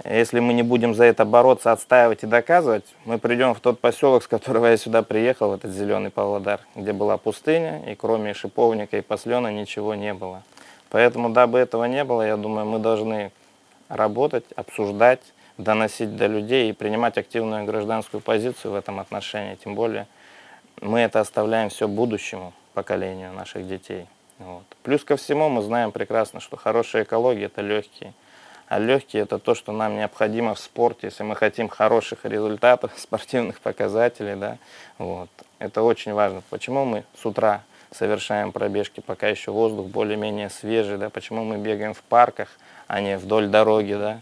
если 0.04 0.40
мы 0.40 0.54
не 0.54 0.64
будем 0.64 0.94
за 0.94 1.06
это 1.06 1.24
бороться, 1.24 1.72
отстаивать 1.72 2.24
и 2.24 2.28
доказывать, 2.28 2.84
мы 3.06 3.18
придем 3.18 3.54
в 3.56 3.60
тот 3.62 3.80
поселок, 3.80 4.24
с 4.24 4.28
которого 4.28 4.68
я 4.68 4.78
сюда 4.78 5.04
приехал, 5.04 5.54
этот 5.54 5.72
зеленый 5.72 6.12
Павлодар, 6.12 6.60
где 6.76 6.92
была 6.92 7.18
пустыня, 7.18 7.82
и 7.90 7.96
кроме 7.96 8.34
шиповника 8.34 8.98
и 8.98 9.02
послена 9.02 9.52
ничего 9.52 9.96
не 9.96 10.14
было. 10.14 10.44
Поэтому, 10.90 11.30
дабы 11.30 11.60
этого 11.60 11.86
не 11.86 12.04
было, 12.04 12.28
я 12.28 12.36
думаю, 12.36 12.66
мы 12.66 12.80
должны 12.80 13.32
работать, 13.88 14.46
обсуждать, 14.56 15.22
доносить 15.58 16.16
до 16.18 16.28
людей 16.28 16.70
и 16.70 16.74
принимать 16.74 17.18
активную 17.18 17.66
гражданскую 17.66 18.22
позицию 18.22 18.74
в 18.74 18.76
этом 18.76 19.00
отношении. 19.00 19.56
Тем 19.56 19.76
более 19.76 20.08
мы 20.82 21.00
это 21.00 21.22
оставляем 21.22 21.70
все 21.70 21.88
будущему 21.88 22.54
поколению 22.74 23.32
наших 23.32 23.68
детей. 23.68 24.08
Вот. 24.40 24.64
Плюс 24.84 25.06
ко 25.06 25.16
всему 25.16 25.48
мы 25.48 25.62
знаем 25.62 25.94
прекрасно, 25.94 26.42
что 26.42 26.58
хорошая 26.58 27.04
экология– 27.04 27.46
это 27.46 27.62
легкие 27.62 28.14
А 28.68 28.80
легкие 28.80 29.24
это 29.24 29.38
то, 29.38 29.54
что 29.54 29.72
нам 29.72 29.96
необходимо 29.96 30.56
в 30.56 30.60
спорте, 30.60 31.08
если 31.08 31.24
мы 31.24 31.36
хотим 31.36 31.70
хороших 31.70 32.26
результатов, 32.26 32.92
спортивных 32.98 33.60
показателей, 33.60 34.36
да, 34.36 34.58
вот. 34.98 35.30
Это 35.60 35.84
очень 35.84 36.14
важно. 36.14 36.42
Почему 36.50 36.84
мы 36.84 37.06
с 37.22 37.26
утра 37.26 37.64
совершаем 37.92 38.52
пробежки, 38.52 39.00
пока 39.00 39.28
еще 39.28 39.52
воздух 39.52 39.88
более-менее 39.88 40.50
свежий, 40.50 40.98
да, 40.98 41.10
почему 41.10 41.44
мы 41.44 41.58
бегаем 41.58 41.94
в 41.94 42.02
парках, 42.02 42.50
а 42.88 43.02
не 43.02 43.18
вдоль 43.18 43.48
дороги, 43.48 43.94
да. 43.94 44.22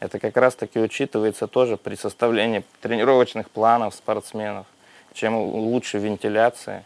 Это 0.00 0.18
как 0.18 0.36
раз-таки 0.36 0.78
учитывается 0.78 1.46
тоже 1.46 1.76
при 1.76 1.94
составлении 1.94 2.64
тренировочных 2.82 3.48
планов 3.48 3.94
спортсменов. 3.94 4.66
Чем 5.14 5.36
лучше 5.36 5.98
вентиляция, 5.98 6.84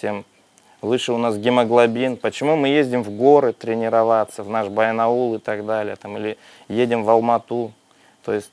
тем 0.00 0.24
выше 0.80 1.12
у 1.12 1.18
нас 1.18 1.36
гемоглобин. 1.36 2.16
Почему 2.16 2.56
мы 2.56 2.68
ездим 2.68 3.02
в 3.02 3.10
горы 3.10 3.52
тренироваться, 3.52 4.42
в 4.42 4.48
наш 4.48 4.68
Баянаул 4.68 5.34
и 5.34 5.38
так 5.38 5.66
далее, 5.66 5.96
там, 5.96 6.16
или 6.16 6.38
едем 6.68 7.04
в 7.04 7.10
Алмату. 7.10 7.72
То 8.24 8.32
есть 8.32 8.52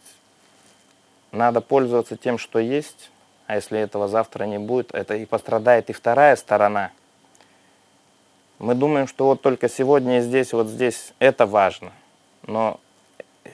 надо 1.31 1.61
пользоваться 1.61 2.17
тем, 2.17 2.37
что 2.37 2.59
есть, 2.59 3.09
а 3.47 3.55
если 3.55 3.79
этого 3.79 4.07
завтра 4.07 4.45
не 4.45 4.57
будет, 4.57 4.93
это 4.93 5.15
и 5.15 5.25
пострадает 5.25 5.89
и 5.89 5.93
вторая 5.93 6.35
сторона. 6.35 6.91
Мы 8.59 8.73
думаем, 8.73 9.07
что 9.07 9.25
вот 9.25 9.41
только 9.41 9.69
сегодня 9.69 10.17
и 10.17 10.21
здесь, 10.21 10.51
вот 10.51 10.67
здесь 10.67 11.13
это 11.19 11.45
важно. 11.45 11.91
Но 12.43 12.79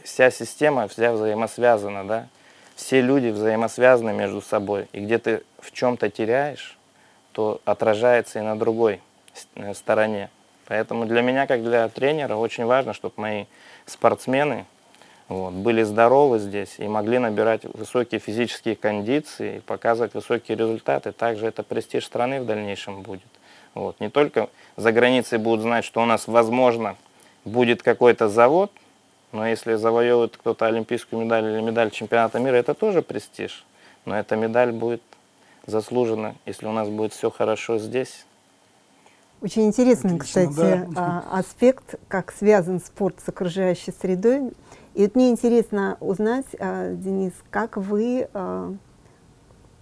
вся 0.03 0.31
система, 0.31 0.87
вся 0.87 1.11
взаимосвязана, 1.11 2.07
да? 2.07 2.27
Все 2.75 3.01
люди 3.01 3.27
взаимосвязаны 3.27 4.13
между 4.13 4.41
собой. 4.41 4.87
И 4.93 5.01
где 5.01 5.19
ты 5.19 5.43
в 5.59 5.71
чем-то 5.71 6.09
теряешь, 6.09 6.77
то 7.33 7.59
отражается 7.65 8.39
и 8.39 8.41
на 8.41 8.57
другой 8.57 9.01
э, 9.55 9.73
стороне. 9.73 10.29
Поэтому 10.67 11.05
для 11.05 11.21
меня, 11.21 11.45
как 11.45 11.63
для 11.63 11.89
тренера, 11.89 12.35
очень 12.35 12.65
важно, 12.65 12.93
чтобы 12.93 13.15
мои 13.17 13.45
спортсмены 13.85 14.65
вот, 15.27 15.53
были 15.53 15.83
здоровы 15.83 16.39
здесь 16.39 16.75
и 16.77 16.87
могли 16.87 17.19
набирать 17.19 17.65
высокие 17.65 18.19
физические 18.19 18.75
кондиции 18.75 19.57
и 19.57 19.59
показывать 19.59 20.13
высокие 20.13 20.57
результаты. 20.57 21.11
Также 21.11 21.47
это 21.47 21.63
престиж 21.63 22.05
страны 22.05 22.41
в 22.41 22.45
дальнейшем 22.45 23.01
будет. 23.01 23.27
Вот. 23.73 23.99
Не 23.99 24.09
только 24.09 24.49
за 24.77 24.91
границей 24.91 25.39
будут 25.39 25.61
знать, 25.61 25.83
что 25.83 26.01
у 26.01 26.05
нас, 26.05 26.27
возможно, 26.27 26.95
будет 27.45 27.83
какой-то 27.83 28.29
завод, 28.29 28.71
но 29.31 29.47
если 29.47 29.75
завоевывает 29.75 30.37
кто-то 30.37 30.67
олимпийскую 30.67 31.23
медаль 31.23 31.45
или 31.45 31.61
медаль 31.61 31.89
чемпионата 31.89 32.39
мира, 32.39 32.55
это 32.55 32.73
тоже 32.73 33.01
престиж. 33.01 33.65
Но 34.05 34.17
эта 34.17 34.35
медаль 34.35 34.71
будет 34.71 35.01
заслужена, 35.65 36.35
если 36.45 36.65
у 36.65 36.71
нас 36.71 36.89
будет 36.89 37.13
все 37.13 37.29
хорошо 37.29 37.77
здесь. 37.77 38.25
Очень 39.41 39.67
интересный, 39.67 40.15
Отлично, 40.15 40.47
кстати, 40.47 40.87
да. 40.93 41.23
А, 41.29 41.39
аспект, 41.39 41.95
как 42.07 42.31
связан 42.31 42.79
спорт 42.79 43.19
с 43.25 43.27
окружающей 43.27 43.91
средой. 43.91 44.53
И 44.93 45.03
вот 45.03 45.15
мне 45.15 45.31
интересно 45.31 45.97
узнать, 45.99 46.45
а, 46.59 46.93
Денис, 46.93 47.33
как 47.49 47.75
вы 47.75 48.29
а, 48.33 48.73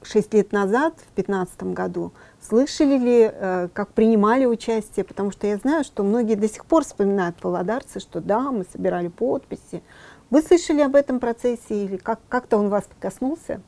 шесть 0.02 0.34
лет 0.34 0.52
назад, 0.52 0.94
в 0.96 1.16
2015 1.16 1.64
году, 1.76 2.12
слышали 2.42 2.98
ли, 2.98 3.70
как 3.74 3.94
принимали 3.94 4.46
участие, 4.46 5.06
потому 5.06 5.30
что 5.30 5.46
я 5.46 5.58
знаю, 5.58 5.84
что 5.84 6.02
многие 6.02 6.34
до 6.34 6.50
сих 6.50 6.66
пор 6.66 6.84
вспоминают 6.84 7.36
володарцы, 7.44 8.00
что 8.00 8.20
да, 8.20 8.50
мы 8.50 8.66
собирали 8.72 9.10
подписи. 9.10 9.84
Вы 10.32 10.42
слышали 10.42 10.82
об 10.82 10.96
этом 10.96 11.20
процессе 11.20 11.86
или 11.86 11.98
как- 11.98 12.22
как-то 12.30 12.58
он 12.58 12.70
вас 12.70 12.88
коснулся? 13.00 13.62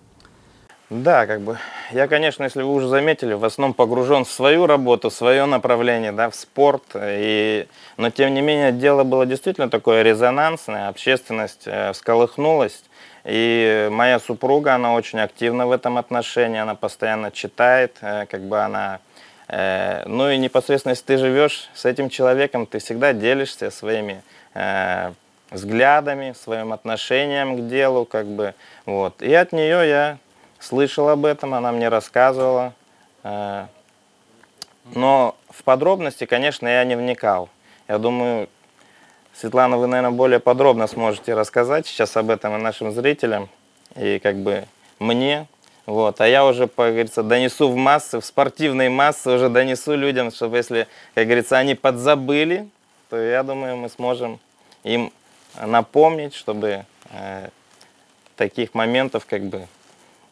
Да, 1.01 1.25
как 1.25 1.41
бы. 1.41 1.57
Я, 1.91 2.07
конечно, 2.07 2.43
если 2.43 2.62
вы 2.62 2.71
уже 2.71 2.88
заметили, 2.88 3.33
в 3.33 3.43
основном 3.43 3.73
погружен 3.73 4.25
в 4.25 4.31
свою 4.31 4.67
работу, 4.67 5.09
в 5.09 5.13
свое 5.13 5.45
направление, 5.45 6.12
да, 6.12 6.29
в 6.29 6.35
спорт. 6.35 6.83
И... 6.95 7.67
Но, 7.97 8.12
тем 8.12 8.35
не 8.35 8.41
менее, 8.41 8.71
дело 8.71 9.03
было 9.03 9.25
действительно 9.25 9.71
такое 9.71 10.03
резонансное, 10.03 10.89
общественность 10.89 11.63
э, 11.65 11.93
всколыхнулась. 11.93 12.83
И 13.25 13.88
моя 13.91 14.19
супруга, 14.19 14.75
она 14.75 14.93
очень 14.93 15.19
активна 15.19 15.65
в 15.65 15.71
этом 15.71 15.97
отношении, 15.97 16.59
она 16.59 16.75
постоянно 16.75 17.31
читает, 17.31 17.97
э, 18.01 18.27
как 18.29 18.41
бы 18.41 18.59
она... 18.59 19.00
Э, 19.47 20.03
ну 20.05 20.29
и 20.29 20.38
непосредственно, 20.38 20.91
если 20.91 21.05
ты 21.05 21.17
живешь 21.17 21.69
с 21.73 21.85
этим 21.85 22.09
человеком, 22.09 22.67
ты 22.67 22.77
всегда 22.77 23.13
делишься 23.13 23.71
своими 23.71 24.21
взглядами, 25.50 26.35
своим 26.39 26.73
отношением 26.73 27.57
к 27.57 27.67
делу, 27.67 28.05
как 28.05 28.27
бы, 28.27 28.53
вот. 28.85 29.19
И 29.23 29.33
от 29.33 29.51
нее 29.51 29.89
я 29.89 30.17
слышал 30.63 31.10
об 31.10 31.25
этом, 31.25 31.53
она 31.53 31.72
мне 31.72 31.89
рассказывала. 31.89 32.74
Э, 33.24 33.67
но 34.93 35.36
в 35.50 35.63
подробности, 35.63 36.25
конечно, 36.25 36.68
я 36.68 36.83
не 36.83 36.96
вникал. 36.96 37.50
Я 37.87 37.98
думаю, 37.98 38.50
Светлана, 39.33 39.77
вы, 39.77 39.87
наверное, 39.87 40.16
более 40.16 40.40
подробно 40.40 40.87
сможете 40.87 41.33
рассказать 41.33 41.87
сейчас 41.87 42.16
об 42.18 42.29
этом 42.29 42.55
и 42.55 42.61
нашим 42.61 42.92
зрителям, 42.92 43.50
и 43.96 44.20
как 44.20 44.37
бы 44.37 44.66
мне. 45.00 45.48
Вот. 45.85 46.22
А 46.22 46.27
я 46.27 46.46
уже, 46.46 46.68
как 46.68 46.92
говорится, 46.92 47.24
донесу 47.24 47.70
в 47.70 47.75
массы, 47.75 48.20
в 48.20 48.25
спортивные 48.25 48.90
массы 48.90 49.31
уже 49.31 49.50
донесу 49.50 49.96
людям, 49.96 50.31
чтобы 50.31 50.57
если, 50.57 50.87
как 51.14 51.25
говорится, 51.25 51.57
они 51.57 51.75
подзабыли, 51.75 52.70
то 53.09 53.18
я 53.18 53.44
думаю, 53.44 53.75
мы 53.77 53.90
сможем 53.90 54.40
им 54.83 55.11
напомнить, 55.61 56.33
чтобы 56.33 56.85
э, 57.11 57.50
таких 58.37 58.74
моментов 58.74 59.25
как 59.25 59.44
бы 59.44 59.68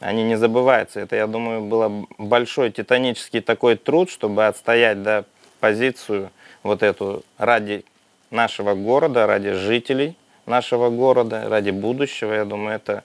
они 0.01 0.23
не 0.23 0.35
забываются. 0.35 0.99
Это, 0.99 1.15
я 1.15 1.27
думаю, 1.27 1.61
было 1.61 2.05
большой 2.17 2.71
титанический 2.71 3.39
такой 3.39 3.75
труд, 3.75 4.09
чтобы 4.09 4.47
отстоять 4.47 5.01
да, 5.03 5.23
позицию 5.59 6.31
вот 6.63 6.83
эту 6.83 7.23
ради 7.37 7.85
нашего 8.31 8.73
города, 8.73 9.27
ради 9.27 9.53
жителей 9.53 10.17
нашего 10.45 10.89
города, 10.89 11.47
ради 11.47 11.69
будущего. 11.69 12.33
Я 12.33 12.45
думаю, 12.45 12.75
это 12.75 13.03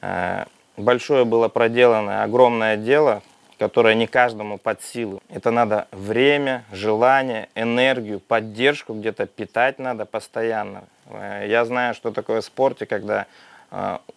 э, 0.00 0.44
большое 0.76 1.24
было 1.24 1.48
проделано, 1.48 2.22
огромное 2.22 2.76
дело, 2.76 3.22
которое 3.58 3.94
не 3.94 4.06
каждому 4.06 4.56
под 4.56 4.82
силу. 4.82 5.22
Это 5.28 5.50
надо 5.50 5.88
время, 5.92 6.64
желание, 6.72 7.50
энергию, 7.54 8.18
поддержку 8.18 8.94
где-то 8.94 9.26
питать 9.26 9.78
надо 9.78 10.06
постоянно. 10.06 10.84
Э, 11.06 11.44
я 11.46 11.66
знаю, 11.66 11.94
что 11.94 12.12
такое 12.12 12.40
в 12.40 12.44
спорте, 12.44 12.86
когда 12.86 13.26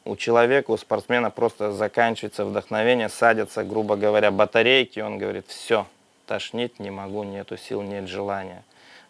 у 0.05 0.15
человека, 0.15 0.71
у 0.71 0.77
спортсмена 0.77 1.29
просто 1.29 1.71
заканчивается 1.71 2.45
вдохновение, 2.45 3.09
садятся, 3.09 3.63
грубо 3.63 3.95
говоря, 3.95 4.31
батарейки, 4.31 4.99
он 4.99 5.17
говорит, 5.17 5.45
все, 5.47 5.85
тошнит, 6.25 6.79
не 6.79 6.89
могу, 6.89 7.23
нету 7.23 7.57
сил, 7.57 7.81
нет 7.81 8.07
желания. 8.07 8.63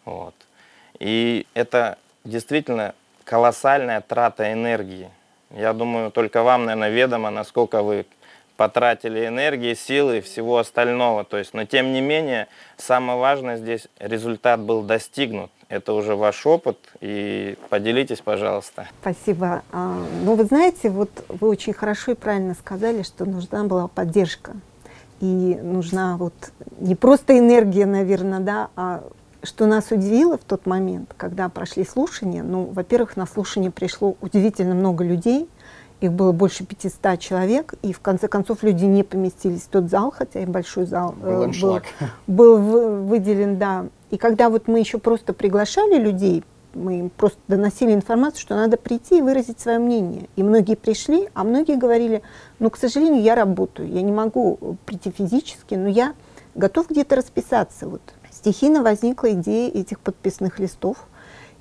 Вот. 0.04 0.34
И 0.98 1.46
это 1.54 1.98
действительно 2.24 2.94
колоссальная 3.24 4.00
трата 4.00 4.52
энергии. 4.52 5.10
Я 5.50 5.72
думаю, 5.72 6.10
только 6.10 6.42
вам, 6.42 6.66
наверное, 6.66 6.90
ведомо, 6.90 7.30
насколько 7.30 7.82
вы 7.82 8.04
потратили 8.56 9.26
энергии, 9.26 9.74
силы 9.74 10.18
и 10.18 10.20
всего 10.20 10.58
остального. 10.58 11.24
То 11.24 11.38
есть, 11.38 11.54
но 11.54 11.64
тем 11.64 11.92
не 11.92 12.00
менее, 12.00 12.48
самое 12.76 13.18
важное 13.18 13.56
здесь, 13.56 13.88
результат 13.98 14.60
был 14.60 14.82
достигнут. 14.82 15.50
Это 15.74 15.92
уже 15.92 16.14
ваш 16.14 16.46
опыт, 16.46 16.78
и 17.00 17.58
поделитесь, 17.68 18.20
пожалуйста. 18.20 18.86
Спасибо. 19.00 19.64
А, 19.72 20.06
ну, 20.22 20.36
вы 20.36 20.44
знаете, 20.44 20.88
вот 20.88 21.10
вы 21.28 21.48
очень 21.48 21.72
хорошо 21.72 22.12
и 22.12 22.14
правильно 22.14 22.54
сказали, 22.54 23.02
что 23.02 23.24
нужна 23.24 23.64
была 23.64 23.88
поддержка. 23.88 24.52
И 25.20 25.58
нужна 25.60 26.16
вот 26.16 26.32
не 26.78 26.94
просто 26.94 27.36
энергия, 27.36 27.86
наверное, 27.86 28.38
да, 28.38 28.68
а 28.76 29.02
что 29.42 29.66
нас 29.66 29.90
удивило 29.90 30.38
в 30.38 30.44
тот 30.44 30.64
момент, 30.64 31.12
когда 31.16 31.48
прошли 31.48 31.84
слушания, 31.84 32.44
ну, 32.44 32.66
во-первых, 32.66 33.16
на 33.16 33.26
слушание 33.26 33.72
пришло 33.72 34.14
удивительно 34.20 34.76
много 34.76 35.02
людей, 35.02 35.48
их 36.00 36.12
было 36.12 36.30
больше 36.32 36.64
500 36.64 37.18
человек, 37.18 37.74
и 37.82 37.92
в 37.92 38.00
конце 38.00 38.28
концов 38.28 38.62
люди 38.62 38.84
не 38.84 39.02
поместились 39.02 39.62
в 39.62 39.68
тот 39.68 39.90
зал, 39.90 40.12
хотя 40.16 40.40
и 40.40 40.46
большой 40.46 40.86
зал 40.86 41.12
был, 41.12 41.42
э, 41.42 41.80
был, 42.26 42.58
был 42.58 43.04
выделен, 43.06 43.58
да. 43.58 43.86
И 44.14 44.16
когда 44.16 44.48
вот 44.48 44.68
мы 44.68 44.78
еще 44.78 44.98
просто 44.98 45.32
приглашали 45.32 45.98
людей, 45.98 46.44
мы 46.72 47.00
им 47.00 47.10
просто 47.10 47.40
доносили 47.48 47.92
информацию, 47.92 48.42
что 48.42 48.54
надо 48.54 48.76
прийти 48.76 49.18
и 49.18 49.20
выразить 49.20 49.58
свое 49.58 49.80
мнение. 49.80 50.28
И 50.36 50.44
многие 50.44 50.76
пришли, 50.76 51.28
а 51.34 51.42
многие 51.42 51.76
говорили, 51.76 52.22
ну, 52.60 52.70
к 52.70 52.76
сожалению, 52.76 53.24
я 53.24 53.34
работаю, 53.34 53.88
я 53.88 54.02
не 54.02 54.12
могу 54.12 54.76
прийти 54.86 55.10
физически, 55.10 55.74
но 55.74 55.88
я 55.88 56.14
готов 56.54 56.90
где-то 56.90 57.16
расписаться. 57.16 57.88
Вот 57.88 58.02
стихийно 58.30 58.84
возникла 58.84 59.32
идея 59.32 59.68
этих 59.68 59.98
подписных 59.98 60.60
листов. 60.60 61.08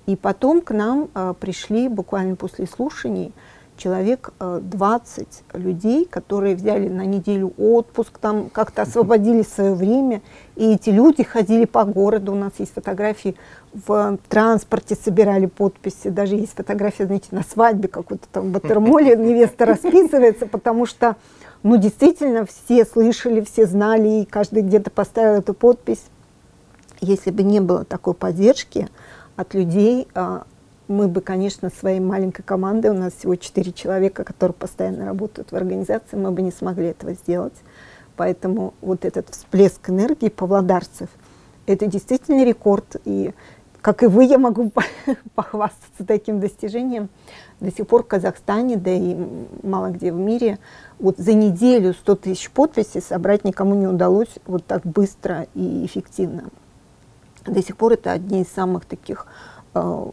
И 0.05 0.15
потом 0.15 0.61
к 0.61 0.69
нам 0.69 1.09
а, 1.15 1.33
пришли 1.33 1.87
буквально 1.87 2.35
после 2.35 2.67
слушаний 2.67 3.33
человек 3.77 4.31
20 4.39 5.27
э, 5.53 5.57
людей, 5.57 6.05
которые 6.05 6.55
взяли 6.55 6.87
на 6.89 7.05
неделю 7.05 7.53
отпуск, 7.57 8.17
там 8.19 8.49
как-то 8.49 8.83
освободили 8.83 9.41
свое 9.41 9.73
время, 9.73 10.21
и 10.55 10.73
эти 10.73 10.89
люди 10.89 11.23
ходили 11.23 11.65
по 11.65 11.83
городу, 11.83 12.33
у 12.33 12.35
нас 12.35 12.53
есть 12.57 12.73
фотографии, 12.73 13.35
в 13.73 14.17
транспорте 14.29 14.95
собирали 14.95 15.47
подписи, 15.47 16.09
даже 16.09 16.35
есть 16.35 16.55
фотография, 16.55 17.05
знаете, 17.05 17.27
на 17.31 17.43
свадьбе 17.43 17.87
какой-то 17.87 18.27
там 18.31 18.51
Батермоле 18.51 19.15
невеста 19.17 19.65
расписывается, 19.65 20.45
потому 20.45 20.85
что, 20.85 21.15
ну, 21.63 21.77
действительно, 21.77 22.45
все 22.45 22.85
слышали, 22.85 23.41
все 23.41 23.65
знали, 23.65 24.21
и 24.21 24.25
каждый 24.25 24.63
где-то 24.63 24.91
поставил 24.91 25.39
эту 25.39 25.53
подпись. 25.53 26.03
Если 27.01 27.31
бы 27.31 27.43
не 27.43 27.59
было 27.59 27.83
такой 27.83 28.13
поддержки 28.13 28.87
от 29.35 29.53
людей, 29.53 30.07
а, 30.13 30.45
мы 30.93 31.07
бы, 31.07 31.21
конечно, 31.21 31.69
своей 31.69 31.99
маленькой 31.99 32.43
командой, 32.43 32.91
у 32.91 32.93
нас 32.93 33.13
всего 33.13 33.35
четыре 33.35 33.73
человека, 33.73 34.23
которые 34.23 34.53
постоянно 34.53 35.05
работают 35.05 35.51
в 35.51 35.55
организации, 35.55 36.15
мы 36.15 36.31
бы 36.31 36.41
не 36.41 36.51
смогли 36.51 36.87
этого 36.87 37.13
сделать. 37.13 37.53
Поэтому 38.15 38.73
вот 38.81 39.05
этот 39.05 39.29
всплеск 39.31 39.89
энергии 39.89 40.29
павлодарцев, 40.29 41.09
это 41.65 41.87
действительно 41.87 42.45
рекорд. 42.45 42.97
И 43.05 43.33
как 43.81 44.03
и 44.03 44.05
вы, 44.05 44.25
я 44.25 44.37
могу 44.37 44.71
похвастаться 45.35 46.05
таким 46.05 46.39
достижением. 46.39 47.09
До 47.59 47.71
сих 47.71 47.87
пор 47.87 48.03
в 48.03 48.07
Казахстане, 48.07 48.77
да 48.77 48.91
и 48.91 49.17
мало 49.63 49.89
где 49.89 50.11
в 50.11 50.17
мире, 50.17 50.59
вот 50.99 51.17
за 51.17 51.33
неделю 51.33 51.93
100 51.93 52.15
тысяч 52.17 52.51
подписей 52.51 53.01
собрать 53.01 53.43
никому 53.43 53.73
не 53.73 53.87
удалось 53.87 54.35
вот 54.45 54.65
так 54.65 54.83
быстро 54.83 55.47
и 55.55 55.85
эффективно. 55.85 56.45
До 57.45 57.61
сих 57.61 57.77
пор 57.77 57.93
это 57.93 58.11
одни 58.11 58.41
из 58.41 58.47
самых 58.47 58.85
таких 58.85 59.25
э, 59.73 60.09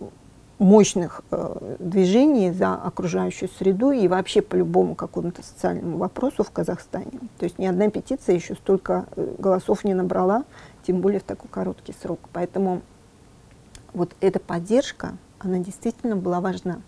мощных 0.60 1.22
э, 1.30 1.76
движений 1.78 2.52
за 2.52 2.74
окружающую 2.74 3.48
среду 3.58 3.92
и 3.92 4.06
вообще 4.08 4.42
по 4.42 4.56
любому 4.56 4.94
какому-то 4.94 5.42
социальному 5.42 5.96
вопросу 5.96 6.44
в 6.44 6.50
Казахстане. 6.50 7.12
То 7.38 7.44
есть 7.44 7.58
ни 7.58 7.64
одна 7.64 7.88
петиция 7.88 8.34
еще 8.34 8.54
столько 8.54 9.06
э, 9.16 9.34
голосов 9.38 9.84
не 9.84 9.94
набрала, 9.94 10.44
тем 10.86 11.00
более 11.00 11.20
в 11.20 11.22
такой 11.22 11.48
короткий 11.50 11.94
срок. 12.02 12.20
Поэтому 12.34 12.82
вот 13.94 14.14
эта 14.20 14.38
поддержка, 14.38 15.16
она 15.38 15.60
действительно 15.60 16.14
была 16.14 16.40
важна. 16.40 16.82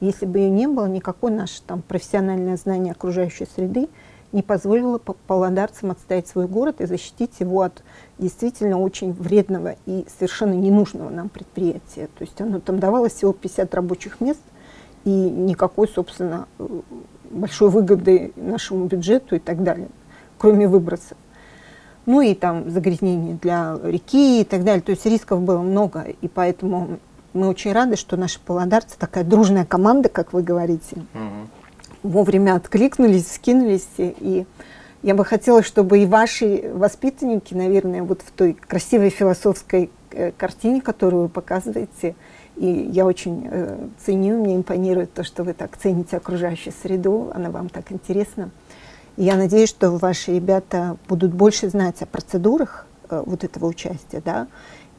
Если 0.00 0.26
бы 0.26 0.40
ее 0.40 0.50
не 0.50 0.66
было, 0.66 0.84
никакое 0.84 1.32
наше 1.32 1.62
там 1.62 1.80
профессиональное 1.80 2.58
знание 2.58 2.92
окружающей 2.92 3.46
среды 3.46 3.88
не 4.34 4.42
позволило 4.42 4.98
павлодарцам 4.98 5.92
отстоять 5.92 6.26
свой 6.26 6.46
город 6.46 6.80
и 6.80 6.86
защитить 6.86 7.38
его 7.38 7.62
от 7.62 7.82
действительно 8.18 8.80
очень 8.80 9.12
вредного 9.12 9.76
и 9.86 10.04
совершенно 10.18 10.54
ненужного 10.54 11.08
нам 11.08 11.28
предприятия. 11.28 12.08
То 12.18 12.24
есть 12.24 12.40
оно 12.40 12.58
там 12.58 12.80
давало 12.80 13.08
всего 13.08 13.32
50 13.32 13.72
рабочих 13.74 14.20
мест 14.20 14.40
и 15.04 15.10
никакой, 15.10 15.88
собственно, 15.88 16.48
э, 16.58 16.66
большой 17.30 17.70
выгоды 17.70 18.32
нашему 18.34 18.86
бюджету 18.86 19.36
и 19.36 19.38
так 19.38 19.62
далее, 19.62 19.88
кроме 20.36 20.66
выбросов. 20.66 21.16
Ну 22.04 22.20
и 22.20 22.34
там 22.34 22.70
загрязнение 22.70 23.38
для 23.40 23.78
реки 23.82 24.40
и 24.40 24.44
так 24.44 24.64
далее. 24.64 24.82
То 24.82 24.90
есть 24.90 25.06
рисков 25.06 25.42
было 25.42 25.62
много, 25.62 26.00
и 26.20 26.26
поэтому 26.26 26.98
мы 27.32 27.48
очень 27.48 27.72
рады, 27.72 27.96
что 27.96 28.16
наши 28.16 28.40
павлодарцы 28.40 28.98
такая 28.98 29.22
дружная 29.22 29.64
команда, 29.64 30.08
как 30.08 30.32
вы 30.32 30.42
говорите. 30.42 30.96
Угу 31.14 31.63
вовремя 32.04 32.54
откликнулись, 32.54 33.32
скинулись. 33.32 33.88
И 33.98 34.46
я 35.02 35.14
бы 35.14 35.24
хотела, 35.24 35.64
чтобы 35.64 35.98
и 35.98 36.06
ваши 36.06 36.70
воспитанники, 36.72 37.54
наверное, 37.54 38.04
вот 38.04 38.22
в 38.22 38.30
той 38.30 38.54
красивой 38.54 39.10
философской 39.10 39.90
э, 40.12 40.30
картине, 40.30 40.80
которую 40.80 41.24
вы 41.24 41.28
показываете, 41.28 42.14
и 42.56 42.66
я 42.66 43.04
очень 43.04 43.48
э, 43.50 43.88
ценю, 44.04 44.40
мне 44.40 44.56
импонирует 44.56 45.12
то, 45.12 45.24
что 45.24 45.42
вы 45.42 45.54
так 45.54 45.76
цените 45.76 46.16
окружающую 46.16 46.72
среду, 46.82 47.32
она 47.34 47.50
вам 47.50 47.68
так 47.68 47.90
интересна. 47.90 48.50
И 49.16 49.24
я 49.24 49.36
надеюсь, 49.36 49.68
что 49.68 49.90
ваши 49.90 50.34
ребята 50.34 50.96
будут 51.08 51.34
больше 51.34 51.68
знать 51.68 52.00
о 52.02 52.06
процедурах 52.06 52.86
э, 53.10 53.22
вот 53.26 53.42
этого 53.42 53.66
участия, 53.66 54.22
да, 54.24 54.46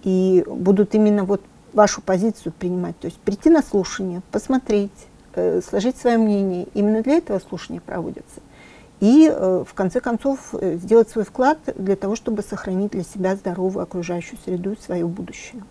и 0.03 0.43
будут 0.47 0.95
именно 0.95 1.23
вот 1.23 1.41
вашу 1.73 2.01
позицию 2.01 2.53
принимать, 2.57 2.97
то 2.99 3.05
есть 3.05 3.19
прийти 3.19 3.49
на 3.49 3.61
слушание, 3.61 4.21
посмотреть, 4.31 5.07
э, 5.35 5.61
сложить 5.61 5.97
свое 5.97 6.17
мнение. 6.17 6.67
Именно 6.73 7.03
для 7.03 7.15
этого 7.15 7.39
слушания 7.39 7.81
проводятся. 7.81 8.41
И 8.99 9.29
э, 9.31 9.63
в 9.67 9.73
конце 9.73 9.99
концов 9.99 10.53
э, 10.53 10.77
сделать 10.77 11.09
свой 11.09 11.25
вклад 11.25 11.59
для 11.75 11.95
того, 11.95 12.15
чтобы 12.15 12.41
сохранить 12.41 12.91
для 12.91 13.03
себя 13.03 13.35
здоровую 13.35 13.83
окружающую 13.83 14.39
среду 14.43 14.71
и 14.71 14.77
свое 14.77 15.05
будущее. 15.05 15.63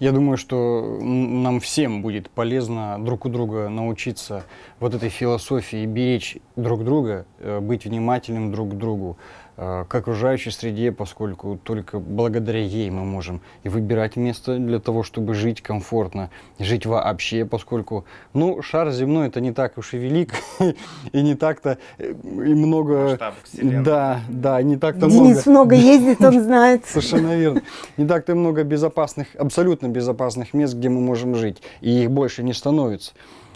Я 0.00 0.10
думаю, 0.10 0.36
что 0.36 0.98
нам 1.00 1.60
всем 1.60 2.02
будет 2.02 2.28
полезно 2.28 2.96
друг 2.98 3.26
у 3.26 3.28
друга 3.28 3.68
научиться 3.68 4.44
вот 4.80 4.94
этой 4.94 5.08
философии, 5.08 5.86
беречь 5.86 6.38
друг 6.56 6.84
друга, 6.84 7.26
быть 7.60 7.84
внимательным 7.84 8.50
друг 8.50 8.70
к 8.70 8.74
другу, 8.74 9.18
к 9.56 9.94
окружающей 9.94 10.50
среде, 10.50 10.90
поскольку 10.90 11.58
только 11.62 12.00
благодаря 12.00 12.60
ей 12.60 12.90
мы 12.90 13.04
можем 13.04 13.40
и 13.62 13.68
выбирать 13.68 14.16
место 14.16 14.58
для 14.58 14.80
того, 14.80 15.04
чтобы 15.04 15.34
жить 15.34 15.62
комфортно, 15.62 16.30
жить 16.58 16.86
вообще, 16.86 17.44
поскольку, 17.44 18.04
ну, 18.32 18.62
шар 18.62 18.90
земной 18.90 19.28
это 19.28 19.40
не 19.40 19.52
так 19.52 19.78
уж 19.78 19.94
и 19.94 19.98
велик, 19.98 20.34
и 21.12 21.22
не 21.22 21.36
так-то 21.36 21.78
э, 21.98 22.10
и 22.10 22.54
много... 22.54 23.18
Да, 23.52 24.20
да, 24.28 24.60
не 24.62 24.76
так-то 24.76 25.06
много... 25.06 25.24
Денис 25.24 25.46
много 25.46 25.74
ездит, 25.76 26.20
он 26.20 26.42
знает. 26.42 26.84
Совершенно 26.86 27.36
верно. 27.36 27.62
Не 27.96 28.06
так-то 28.06 28.34
много 28.34 28.64
безопасных, 28.64 29.28
абсолютно 29.36 29.86
безопасных 29.86 30.52
мест, 30.52 30.74
где 30.74 30.88
мы 30.88 31.00
можем 31.00 31.36
жить, 31.36 31.62
и 31.80 32.02
их 32.02 32.10
больше 32.10 32.42
не 32.42 32.52
становится. 32.52 33.12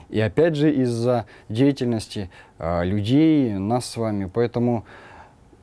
И 0.09 0.21
опять 0.21 0.55
же 0.55 0.73
из-за 0.73 1.27
деятельности 1.49 2.31
а, 2.59 2.83
людей, 2.83 3.53
нас 3.53 3.85
с 3.87 3.97
вами, 3.97 4.31
поэтому 4.33 4.85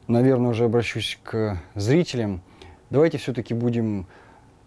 наверное, 0.08 0.52
уже 0.52 0.66
обращусь 0.66 1.20
к 1.24 1.62
зрителям. 1.76 2.42
Давайте 2.90 3.18
все-таки 3.18 3.54
будем 3.54 4.08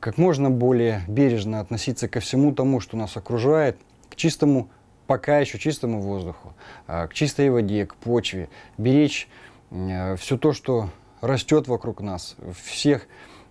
как 0.00 0.18
можно 0.18 0.50
более 0.50 1.02
бережно 1.08 1.60
относиться 1.60 2.08
ко 2.08 2.20
всему 2.20 2.52
тому, 2.52 2.80
что 2.80 2.96
нас 2.96 3.16
окружает, 3.16 3.78
к 4.08 4.16
чистому, 4.16 4.68
пока 5.06 5.38
еще 5.38 5.58
чистому 5.58 6.00
воздуху, 6.00 6.54
а, 6.86 7.06
к 7.08 7.14
чистой 7.14 7.50
воде, 7.50 7.86
к 7.86 7.94
почве, 7.96 8.48
беречь 8.76 9.28
э, 9.70 10.16
все 10.16 10.38
то, 10.38 10.52
что 10.52 10.90
растет 11.20 11.66
вокруг 11.66 12.00
нас, 12.00 12.36
всех 12.62 13.08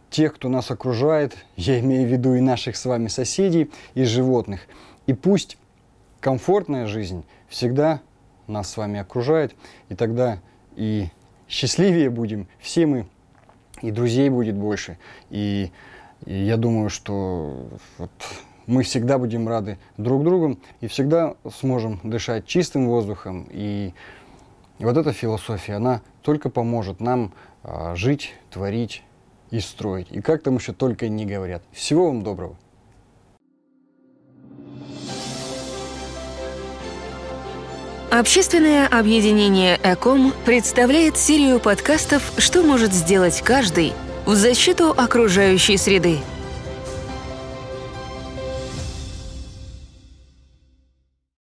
тех, 0.10 0.36
кто 0.36 0.48
нас 0.50 0.72
окружает, 0.72 1.36
я 1.58 1.80
имею 1.80 2.08
в 2.08 2.12
виду 2.12 2.34
и 2.36 2.40
наших 2.40 2.78
с 2.78 2.86
вами 2.86 3.08
соседей, 3.08 3.72
и 3.94 4.04
животных. 4.04 4.62
И 5.06 5.14
пусть 5.14 5.58
комфортная 6.22 6.88
жизнь 6.88 7.26
всегда 7.50 8.02
нас 8.48 8.70
с 8.72 8.78
вами 8.78 9.00
окружает, 9.00 9.54
и 9.90 9.96
тогда 9.96 10.40
и 10.76 11.10
счастливее 11.48 12.10
будем 12.10 12.48
все 12.60 12.86
мы, 12.86 13.08
и 13.82 13.92
друзей 13.92 14.30
будет 14.30 14.56
больше. 14.56 14.98
И, 15.30 15.72
и 16.26 16.34
я 16.34 16.58
думаю, 16.58 16.90
что 16.90 17.70
вот 17.98 18.12
мы 18.66 18.84
всегда 18.84 19.18
будем 19.18 19.48
рады 19.48 19.78
друг 19.98 20.24
другу 20.24 20.58
и 20.82 20.88
всегда 20.88 21.36
сможем 21.60 22.00
дышать 22.04 22.46
чистым 22.46 22.88
воздухом. 22.88 23.48
И 23.52 23.94
вот 24.80 24.98
эта 24.98 25.14
философия, 25.14 25.76
она 25.76 26.02
только 26.22 26.50
поможет 26.50 27.00
нам 27.00 27.34
а, 27.64 27.96
жить, 27.96 28.34
творить 28.52 29.04
и 29.50 29.60
строить. 29.60 30.08
И 30.12 30.22
как 30.22 30.44
там 30.44 30.58
еще 30.58 30.74
только 30.74 31.08
не 31.08 31.26
говорят. 31.26 31.64
Всего 31.72 32.08
вам 32.08 32.24
доброго. 32.24 32.58
Общественное 38.10 38.88
объединение 38.88 39.78
«Эком» 39.84 40.34
представляет 40.46 41.18
серию 41.18 41.60
подкастов 41.60 42.32
«Что 42.38 42.64
может 42.64 42.94
сделать 42.94 43.42
каждый» 43.42 43.94
в 44.26 44.34
защиту 44.34 44.92
окружающей 44.92 45.76
среды– 45.76 46.20